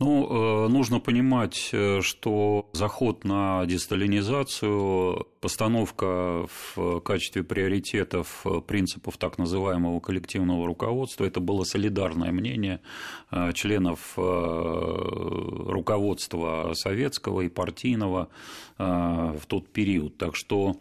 Ну, 0.00 0.66
э, 0.66 0.68
нужно 0.68 1.00
понимать, 1.00 1.70
э, 1.72 2.02
что 2.02 2.68
заход 2.72 3.24
на 3.24 3.66
десталинизацию, 3.66 5.26
постановка 5.40 6.46
в 6.76 7.00
качестве 7.00 7.42
приоритетов 7.42 8.46
принципов 8.68 9.16
так 9.16 9.38
называемого 9.38 9.98
коллективного 9.98 10.68
руководства, 10.68 11.24
это 11.24 11.40
было 11.40 11.64
солидарное 11.64 12.30
мнение 12.30 12.80
э, 13.32 13.52
членов 13.54 14.16
руководства 15.66 16.74
советского 16.74 17.40
и 17.42 17.48
партийного 17.48 18.28
в 18.78 19.40
тот 19.48 19.68
период. 19.72 20.16
Так 20.18 20.36
что 20.36 20.76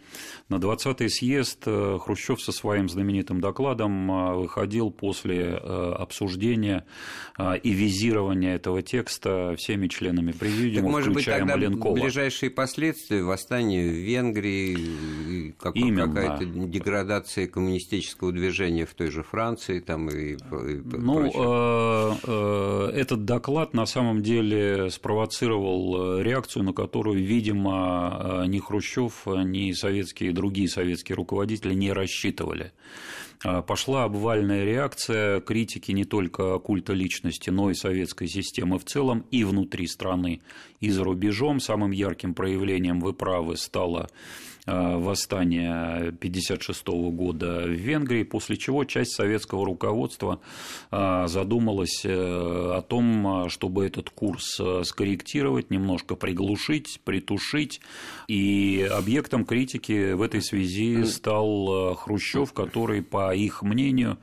на 0.50 0.58
20-й 0.58 1.10
съезд 1.10 1.64
Хрущев 1.64 2.40
со 2.42 2.52
своим 2.52 2.90
знаменитым 2.90 3.42
докладом 3.42 4.36
выходил 4.38 4.92
после 4.92 5.56
обсуждения 5.56 6.86
и 7.40 7.72
визирования 7.72 8.54
этого 8.56 8.84
текста 8.84 9.07
текста 9.08 9.56
всеми 9.58 9.88
членами 9.88 10.32
президиума, 10.32 11.02
так, 11.02 11.12
включая 11.12 11.42
быть, 11.44 11.54
Маленкова. 11.54 11.94
ближайшие 11.94 12.50
последствия 12.50 13.24
восстания 13.24 13.88
в 13.88 13.94
Венгрии, 13.94 15.56
как, 15.60 15.76
какая-то 15.76 16.46
деградация 16.46 17.48
коммунистического 17.48 18.32
движения 18.32 18.86
в 18.86 18.94
той 18.94 19.10
же 19.10 19.24
Франции 19.24 19.80
там, 19.80 20.10
и, 20.10 20.34
и 20.34 20.38
Ну, 20.98 21.32
э, 21.34 22.16
э, 22.24 22.92
этот 22.96 23.26
доклад 23.26 23.74
на 23.74 23.86
самом 23.86 24.22
деле 24.22 24.90
спровоцировал 24.90 26.22
реакцию, 26.22 26.64
на 26.64 26.74
которую, 26.74 27.24
видимо, 27.24 28.44
ни 28.48 28.60
Хрущев, 28.60 29.26
ни 29.26 29.72
советские, 29.72 30.34
другие 30.34 30.68
советские 30.68 31.16
руководители 31.16 31.74
не 31.74 31.94
рассчитывали. 31.94 32.74
А, 33.44 33.62
пошла 33.62 34.04
обвальная 34.04 34.64
реакция 34.64 35.42
критики 35.42 35.92
не 35.92 36.06
только 36.06 36.58
культа 36.60 36.94
личности, 36.94 37.50
но 37.50 37.70
и 37.70 37.76
советской 37.76 38.28
системы 38.28 38.80
в 38.80 38.86
целом 38.86 39.26
и 39.32 39.44
внутри 39.44 39.88
страны, 39.88 40.42
и 40.80 40.90
за 40.90 41.04
рубежом. 41.04 41.60
Самым 41.60 41.92
ярким 41.92 42.34
проявлением, 42.34 43.00
вы 43.00 43.14
правы, 43.14 43.58
стало 43.58 44.10
восстания 44.68 45.96
1956 45.98 46.88
года 46.88 47.64
в 47.64 47.72
Венгрии, 47.72 48.24
после 48.24 48.58
чего 48.58 48.84
часть 48.84 49.14
советского 49.14 49.66
руководства 49.66 50.40
э, 50.92 51.28
задумалась 51.28 52.02
э, 52.04 52.10
о 52.10 52.82
том, 52.82 53.50
чтобы 53.50 53.86
этот 53.86 54.10
курс 54.10 54.60
скорректировать, 54.84 55.70
немножко 55.70 56.16
приглушить, 56.16 57.00
притушить. 57.04 57.82
И 58.28 58.88
объектом 58.92 59.46
критики 59.46 60.14
в 60.14 60.22
этой 60.22 60.42
связи 60.42 61.04
стал 61.06 61.96
Хрущев, 61.96 62.54
который, 62.54 63.02
по 63.02 63.34
их 63.34 63.62
мнению, 63.62 64.18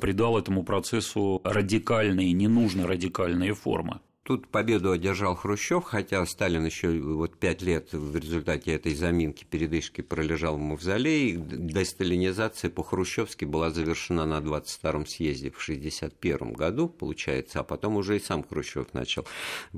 придал 0.00 0.38
этому 0.38 0.62
процессу 0.64 1.40
радикальные, 1.44 2.32
ненужно 2.32 2.86
радикальные 2.86 3.54
формы. 3.54 4.00
Тут 4.28 4.46
победу 4.48 4.92
одержал 4.92 5.34
Хрущев, 5.34 5.84
хотя 5.84 6.26
Сталин 6.26 6.66
еще 6.66 6.90
вот 7.00 7.38
пять 7.38 7.62
лет 7.62 7.94
в 7.94 8.14
результате 8.14 8.72
этой 8.74 8.94
заминки, 8.94 9.46
передышки 9.48 10.02
пролежал 10.02 10.58
в 10.58 10.60
мавзолее. 10.60 11.34
Десталинизация 11.34 12.68
по-хрущевски 12.68 13.46
была 13.46 13.70
завершена 13.70 14.26
на 14.26 14.40
22-м 14.40 15.06
съезде 15.06 15.50
в 15.50 15.56
1961 15.56 16.52
году, 16.52 16.90
получается, 16.90 17.60
а 17.60 17.62
потом 17.62 17.96
уже 17.96 18.18
и 18.18 18.20
сам 18.20 18.44
Хрущев 18.46 18.92
начал 18.92 19.24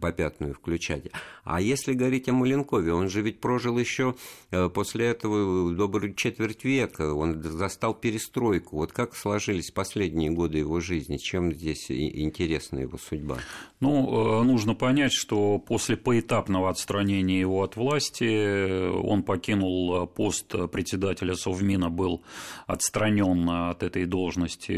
попятную 0.00 0.54
включать. 0.54 1.04
А 1.44 1.60
если 1.60 1.92
говорить 1.92 2.28
о 2.28 2.32
Маленкове, 2.32 2.92
он 2.92 3.08
же 3.08 3.22
ведь 3.22 3.40
прожил 3.40 3.78
еще 3.78 4.16
э, 4.50 4.68
после 4.68 5.06
этого 5.06 5.72
добрый 5.72 6.12
четверть 6.12 6.64
века, 6.64 7.14
он 7.14 7.40
застал 7.40 7.94
перестройку. 7.94 8.78
Вот 8.78 8.90
как 8.90 9.14
сложились 9.14 9.70
последние 9.70 10.32
годы 10.32 10.58
его 10.58 10.80
жизни, 10.80 11.18
чем 11.18 11.52
здесь 11.52 11.88
интересна 11.88 12.80
его 12.80 12.98
судьба? 12.98 13.38
Ну, 13.78 14.39
нужно 14.44 14.74
понять, 14.74 15.12
что 15.12 15.58
после 15.58 15.96
поэтапного 15.96 16.70
отстранения 16.70 17.40
его 17.40 17.62
от 17.62 17.76
власти 17.76 18.90
он 18.90 19.22
покинул 19.22 20.06
пост 20.06 20.54
председателя 20.70 21.34
Совмина, 21.34 21.90
был 21.90 22.22
отстранен 22.66 23.48
от 23.48 23.82
этой 23.82 24.06
должности 24.06 24.72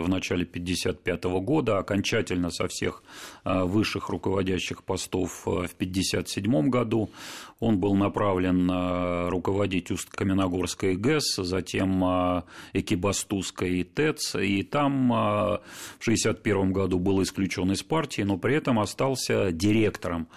в 0.00 0.08
начале 0.08 0.44
1955 0.44 1.24
года, 1.42 1.78
окончательно 1.78 2.50
со 2.50 2.68
всех 2.68 3.02
высших 3.44 4.08
руководящих 4.08 4.84
постов 4.84 5.46
в 5.46 5.50
1957 5.50 6.68
году. 6.68 7.10
Он 7.60 7.78
был 7.78 7.96
направлен 7.96 8.70
руководить 9.28 9.90
Усть-Каменогорской 9.90 10.94
ГЭС, 10.94 11.36
затем 11.36 12.04
Экибастузской 12.72 13.82
ТЭЦ, 13.82 14.36
и 14.36 14.62
там 14.62 15.08
в 15.08 15.60
1961 16.02 16.72
году 16.72 16.98
был 17.00 17.20
исключен 17.22 17.72
из 17.72 17.82
партии, 17.82 18.22
но 18.22 18.38
при 18.38 18.54
этом 18.54 18.78
остался 18.78 19.07
директором 19.52 20.28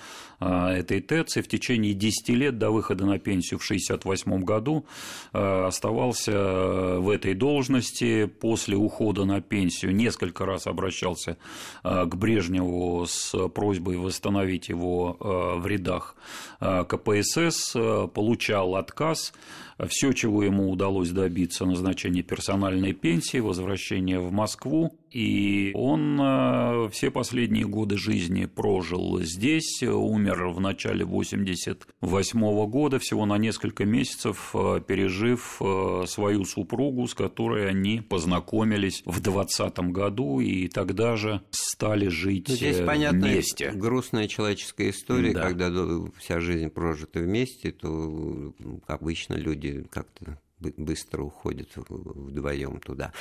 а, 0.42 0.74
этой 0.74 1.02
ТЭЦ 1.02 1.38
и 1.38 1.42
в 1.42 1.48
течение 1.48 1.94
10 1.94 2.30
лет 2.30 2.58
до 2.58 2.72
выхода 2.72 3.06
на 3.06 3.20
пенсию 3.20 3.60
в 3.60 3.64
1968 3.64 4.44
году 4.44 4.86
а, 5.34 5.68
оставался 5.68 6.98
в 6.98 7.10
этой 7.10 7.36
должности. 7.36 8.26
После 8.26 8.76
ухода 8.76 9.26
на 9.26 9.40
пенсию 9.42 9.96
несколько 9.96 10.48
раз 10.48 10.66
обращался 10.66 11.38
а, 11.84 12.06
к 12.06 12.18
Брежневу 12.18 13.06
с 13.06 13.50
просьбой 13.50 13.98
восстановить 13.98 14.70
его 14.70 15.18
в 15.20 15.68
рядах 15.68 16.16
КПСС, 16.60 17.76
получал 18.14 18.76
отказ. 18.76 19.34
Все, 19.88 20.12
чего 20.14 20.44
ему 20.44 20.72
удалось 20.72 21.10
добиться, 21.10 21.66
назначение 21.66 22.24
персональной 22.24 22.94
пенсии, 22.94 23.38
возвращение 23.38 24.20
в 24.20 24.32
Москву, 24.32 24.98
и 25.12 25.72
он 25.76 26.90
все 26.92 27.12
последние 27.12 27.66
годы 27.66 27.98
жизни 27.98 28.46
прожил 28.46 29.20
здесь, 29.22 29.84
умер 29.84 30.48
в 30.48 30.60
начале 30.60 31.06
88 31.06 32.66
года, 32.68 33.00
всего 33.00 33.26
на 33.26 33.38
несколько 33.38 33.86
месяцев 33.86 34.56
пережив 34.88 35.62
свою 36.08 36.46
супругу, 36.46 37.08
с 37.08 37.14
которой 37.14 37.70
они 37.70 38.02
познакомились 38.02 39.04
в 39.06 39.20
20 39.20 39.80
году, 39.92 40.40
и 40.40 40.68
тогда 40.68 41.16
же 41.16 41.42
стали 41.52 42.08
жить 42.08 42.48
ну, 42.48 42.56
Здесь, 42.56 42.80
понятно, 42.86 43.28
вместе. 43.28 43.72
грустная 43.72 44.28
человеческая 44.28 44.90
история, 44.92 45.34
да. 45.34 45.42
когда 45.42 45.72
вся 46.18 46.40
жизнь 46.40 46.70
прожита 46.70 47.20
вместе, 47.20 47.72
то 47.72 48.54
обычно 48.88 49.36
люди 49.36 49.86
как-то 49.90 50.40
быстро 50.78 51.24
уходят 51.24 51.70
вдвоем 51.76 52.80
туда. 52.80 53.14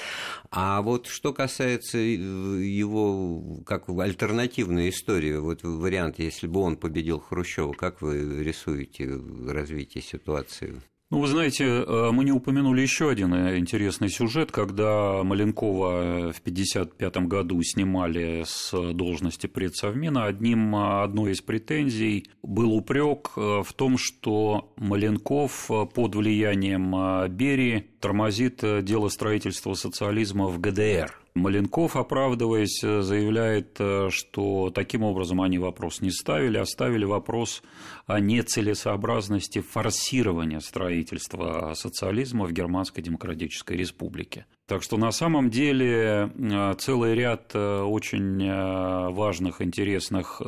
А 0.51 0.83
вот 0.83 1.07
что 1.07 1.33
касается 1.33 1.99
его 1.99 3.63
как 3.67 3.89
альтернативной 3.89 4.91
истории, 4.91 5.37
вот 5.37 5.63
вариант, 5.63 6.19
если 6.19 6.47
бы 6.47 6.61
он 6.61 6.77
победил 6.77 7.21
Хрущева, 7.21 7.73
как 7.73 8.03
вы 8.03 8.43
рисуете 8.43 9.21
развитие 9.49 10.03
ситуации? 10.03 10.81
Ну, 11.11 11.19
вы 11.19 11.27
знаете, 11.27 11.65
э, 11.65 12.11
мы 12.13 12.23
не 12.23 12.31
упомянули 12.31 12.83
еще 12.83 13.11
один 13.11 13.35
э, 13.35 13.59
интересный 13.59 14.09
сюжет, 14.09 14.53
когда 14.53 15.25
Маленкова 15.25 16.33
в 16.33 16.39
1955 16.39 17.27
году 17.27 17.61
снимали 17.65 18.45
с 18.47 18.71
должности 18.93 19.49
предсовмина. 19.49 20.27
Одним, 20.27 20.77
э, 20.77 21.03
одной 21.03 21.33
из 21.33 21.41
претензий 21.41 22.31
был 22.45 22.73
упрек 22.73 23.33
в 23.35 23.67
том, 23.75 23.99
что 23.99 24.73
Маленков 24.77 25.69
под 25.93 26.15
влиянием 26.15 27.29
Берии 27.35 27.87
тормозит 27.99 28.63
дело 28.85 29.09
строительства 29.09 29.75
социализма 29.75 30.47
в 30.47 30.61
ГДР. 30.61 31.21
Маленков, 31.35 31.97
оправдываясь, 31.97 32.81
заявляет, 32.81 33.79
что 34.11 34.71
таким 34.71 35.03
образом 35.03 35.41
они 35.41 35.59
вопрос 35.59 36.01
не 36.01 36.11
ставили, 36.11 36.59
а 36.59 36.67
ставили 36.67 37.05
вопрос 37.05 37.63
о 38.07 38.21
нецелесообразности 38.21 39.61
форсирования 39.61 40.61
строительства 40.61 41.73
социализма 41.75 42.47
в 42.47 42.53
Германской 42.53 43.03
Демократической 43.03 43.77
Республике. 43.77 44.47
Так 44.71 44.85
что 44.85 44.97
на 44.97 45.11
самом 45.11 45.51
деле 45.51 46.31
э, 46.33 46.75
целый 46.79 47.17
ряд 47.17 47.51
э, 47.55 47.81
очень 47.81 48.41
э, 48.41 49.09
важных, 49.11 49.63
интересных 49.63 50.41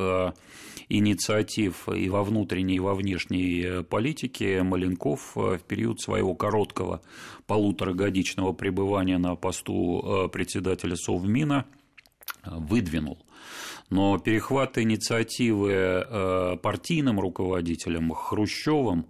инициатив 0.89 1.89
и 1.89 2.09
во 2.09 2.23
внутренней, 2.23 2.77
и 2.77 2.79
во 2.79 2.95
внешней 2.95 3.83
политике 3.83 4.63
Маленков 4.63 5.35
в 5.35 5.59
период 5.67 6.01
своего 6.01 6.37
короткого 6.37 7.01
полуторагодичного 7.49 8.53
пребывания 8.53 9.19
на 9.19 9.35
посту 9.35 10.31
председателя 10.33 10.95
Совмина 10.95 11.65
выдвинул. 12.45 13.19
Но 13.91 14.19
перехват 14.19 14.79
инициативы 14.79 16.59
партийным 16.63 17.19
руководителем 17.19 18.13
Хрущевым 18.13 19.07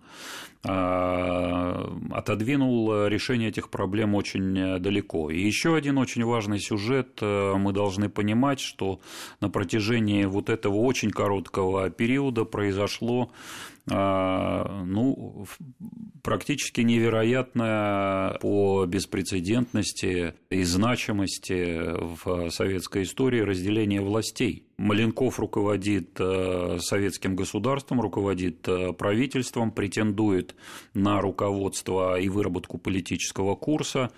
отодвинул 2.13 3.07
решение 3.09 3.49
этих 3.49 3.69
проблем 3.69 4.15
очень 4.15 4.79
далеко. 4.79 5.29
И 5.31 5.41
еще 5.41 5.75
один 5.75 5.99
очень 5.99 6.25
важный 6.25 6.61
сюжет. 6.61 7.19
Э, 7.21 7.55
мы 7.57 7.73
должны 7.73 8.09
понимать, 8.09 8.61
что 8.61 9.01
на 9.41 9.51
протяжении 9.51 10.25
вот 10.25 10.49
этого 10.49 10.77
очень 10.77 11.11
короткого 11.11 11.91
периода 11.91 12.45
произошло 12.45 13.33
ну, 13.85 15.45
практически 16.23 16.83
невероятное 16.83 18.39
по 18.39 18.87
беспрецедентности 18.87 20.35
и 20.51 20.63
значимости 20.63 21.91
в 21.91 22.51
советской 22.51 23.03
истории 23.03 23.41
разделение 23.41 24.01
властей. 24.01 24.69
Маленков 24.83 25.39
руководит 25.39 26.17
э, 26.19 26.79
советским 26.81 27.37
государством, 27.37 28.01
руководит 28.01 28.67
э, 28.67 28.93
правительством, 28.93 29.71
претендует 29.71 30.57
на 30.93 31.21
руководство 31.21 32.19
и 32.19 32.29
выработку 32.29 32.79
политического 32.79 33.55
курса, 33.55 34.11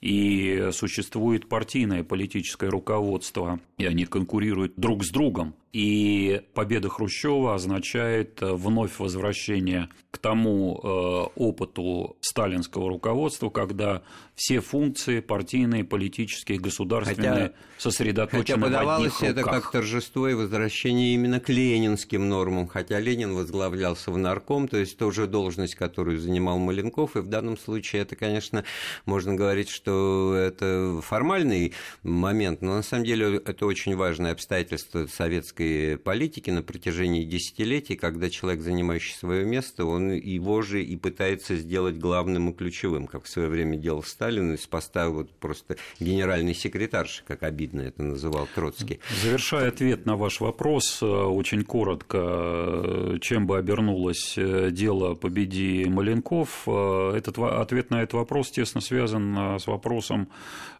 и 0.00 0.70
существует 0.72 1.48
партийное 1.48 2.02
политическое 2.02 2.68
руководство, 2.68 3.60
и 3.78 3.86
они 3.86 4.06
конкурируют 4.06 4.74
друг 4.76 5.04
с 5.04 5.10
другом. 5.10 5.54
И 5.72 6.40
победа 6.54 6.88
Хрущева 6.88 7.54
означает 7.54 8.38
вновь 8.40 8.98
возвращение 8.98 9.88
к 10.10 10.18
тому 10.18 10.80
э, 10.82 10.88
опыту 11.36 12.16
сталинского 12.20 12.88
руководства, 12.88 13.50
когда 13.50 14.02
все 14.34 14.60
функции 14.60 15.20
партийные, 15.20 15.84
политические, 15.84 16.58
государственные 16.58 17.32
хотя, 17.32 17.52
сосредоточены 17.76 18.66
хотя 18.66 18.84
в 18.84 18.96
одних 18.96 19.22
это 19.22 19.42
как 19.42 19.70
торжество 19.70 20.07
и 20.16 20.34
возвращение 20.34 21.14
именно 21.14 21.40
к 21.40 21.48
ленинским 21.48 22.28
нормам, 22.28 22.66
хотя 22.66 23.00
Ленин 23.00 23.34
возглавлялся 23.34 24.10
в 24.10 24.18
нарком, 24.18 24.68
то 24.68 24.76
есть 24.76 24.96
тоже 24.96 25.26
должность, 25.26 25.74
которую 25.74 26.18
занимал 26.18 26.58
Маленков, 26.58 27.16
и 27.16 27.20
в 27.20 27.26
данном 27.26 27.58
случае 27.58 28.02
это, 28.02 28.16
конечно, 28.16 28.64
можно 29.04 29.34
говорить, 29.34 29.68
что 29.68 30.34
это 30.34 31.00
формальный 31.02 31.74
момент, 32.02 32.62
но 32.62 32.76
на 32.76 32.82
самом 32.82 33.04
деле 33.04 33.36
это 33.44 33.66
очень 33.66 33.96
важное 33.96 34.32
обстоятельство 34.32 35.06
советской 35.06 35.98
политики 35.98 36.50
на 36.50 36.62
протяжении 36.62 37.24
десятилетий, 37.24 37.96
когда 37.96 38.30
человек, 38.30 38.62
занимающий 38.62 39.14
свое 39.14 39.44
место, 39.44 39.84
он 39.84 40.12
его 40.12 40.62
же 40.62 40.82
и 40.82 40.96
пытается 40.96 41.56
сделать 41.56 41.98
главным 41.98 42.50
и 42.50 42.54
ключевым, 42.54 43.06
как 43.06 43.24
в 43.24 43.28
свое 43.28 43.48
время 43.48 43.76
делал 43.76 44.02
Сталин, 44.02 44.54
из 44.54 44.66
поста 44.66 45.08
вот 45.08 45.30
просто 45.30 45.76
генеральный 46.00 46.54
секретарши, 46.54 47.22
как 47.26 47.42
обидно 47.42 47.82
это 47.82 48.02
называл 48.02 48.48
Троцкий. 48.54 49.00
Завершая 49.22 49.68
ответ 49.68 49.87
на 49.96 50.16
ваш 50.16 50.40
вопрос, 50.40 51.02
э, 51.02 51.06
очень 51.06 51.64
коротко, 51.64 52.18
э, 52.18 53.18
чем 53.20 53.46
бы 53.46 53.58
обернулось 53.58 54.34
э, 54.36 54.70
дело 54.70 55.14
победи 55.14 55.86
Маленков, 55.88 56.68
этот 56.68 57.38
ответ 57.38 57.90
на 57.90 58.02
этот 58.02 58.14
вопрос 58.14 58.50
тесно 58.50 58.80
связан 58.80 59.58
с 59.58 59.66
вопросом, 59.66 60.28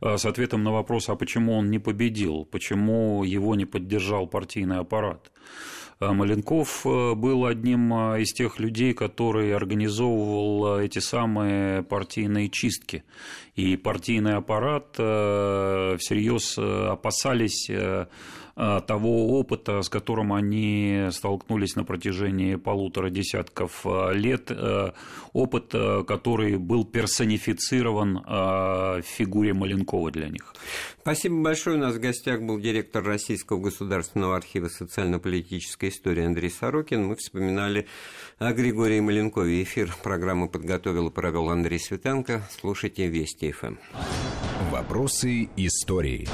с 0.00 0.24
ответом 0.24 0.62
на 0.62 0.72
вопрос, 0.72 1.08
а 1.08 1.16
почему 1.16 1.54
он 1.58 1.70
не 1.70 1.78
победил, 1.78 2.44
почему 2.44 3.24
его 3.24 3.54
не 3.54 3.64
поддержал 3.64 4.26
партийный 4.26 4.78
аппарат. 4.78 5.30
Маленков 6.00 6.86
э, 6.86 7.14
был 7.14 7.44
одним 7.44 7.92
э, 7.92 8.22
из 8.22 8.32
тех 8.32 8.60
людей, 8.60 8.94
который 8.94 9.54
организовывал 9.54 10.78
э, 10.78 10.84
эти 10.86 11.00
самые 11.00 11.82
партийные 11.82 12.48
чистки. 12.50 13.02
И 13.56 13.76
партийный 13.76 14.34
аппарат 14.34 14.92
всерьез 14.92 16.56
опасались 16.56 17.68
Э, 17.68 18.06
того 18.58 19.38
опыта, 19.38 19.82
с 19.82 19.88
которым 19.88 20.32
они 20.32 21.08
столкнулись 21.10 21.76
на 21.76 21.84
протяжении 21.84 22.56
полутора 22.56 23.08
десятков 23.08 23.82
э, 23.84 24.14
лет, 24.14 24.50
э, 24.50 24.92
опыт, 25.32 25.74
который 26.06 26.56
был 26.56 26.84
персонифицирован 26.84 28.18
в 28.18 29.02
фигуре 29.02 29.54
Маленкова 29.54 30.10
для 30.10 30.28
них. 30.28 30.54
Спасибо 31.00 31.42
большое. 31.42 31.76
У 31.76 31.80
нас 31.80 31.94
в 31.94 32.00
гостях 32.00 32.42
был 32.42 32.58
директор 32.58 33.02
Российского 33.02 33.58
государственного 33.58 34.36
архива 34.36 34.68
социально-политической 34.68 35.88
истории 35.90 36.24
Андрей 36.24 36.50
Сорокин. 36.50 37.06
Мы 37.06 37.16
вспоминали 37.16 37.86
о 38.38 38.52
Григории 38.52 39.00
Маленкове. 39.00 39.62
Эфир 39.62 39.94
программы 40.02 40.48
подготовил 40.48 41.08
и 41.08 41.10
провел 41.10 41.50
Андрей 41.50 41.78
Светенко. 41.78 42.42
Слушайте 42.50 43.06
Вести 43.06 43.52
ФМ. 43.52 43.76
Вопросы 44.70 45.48
истории. 45.56 46.28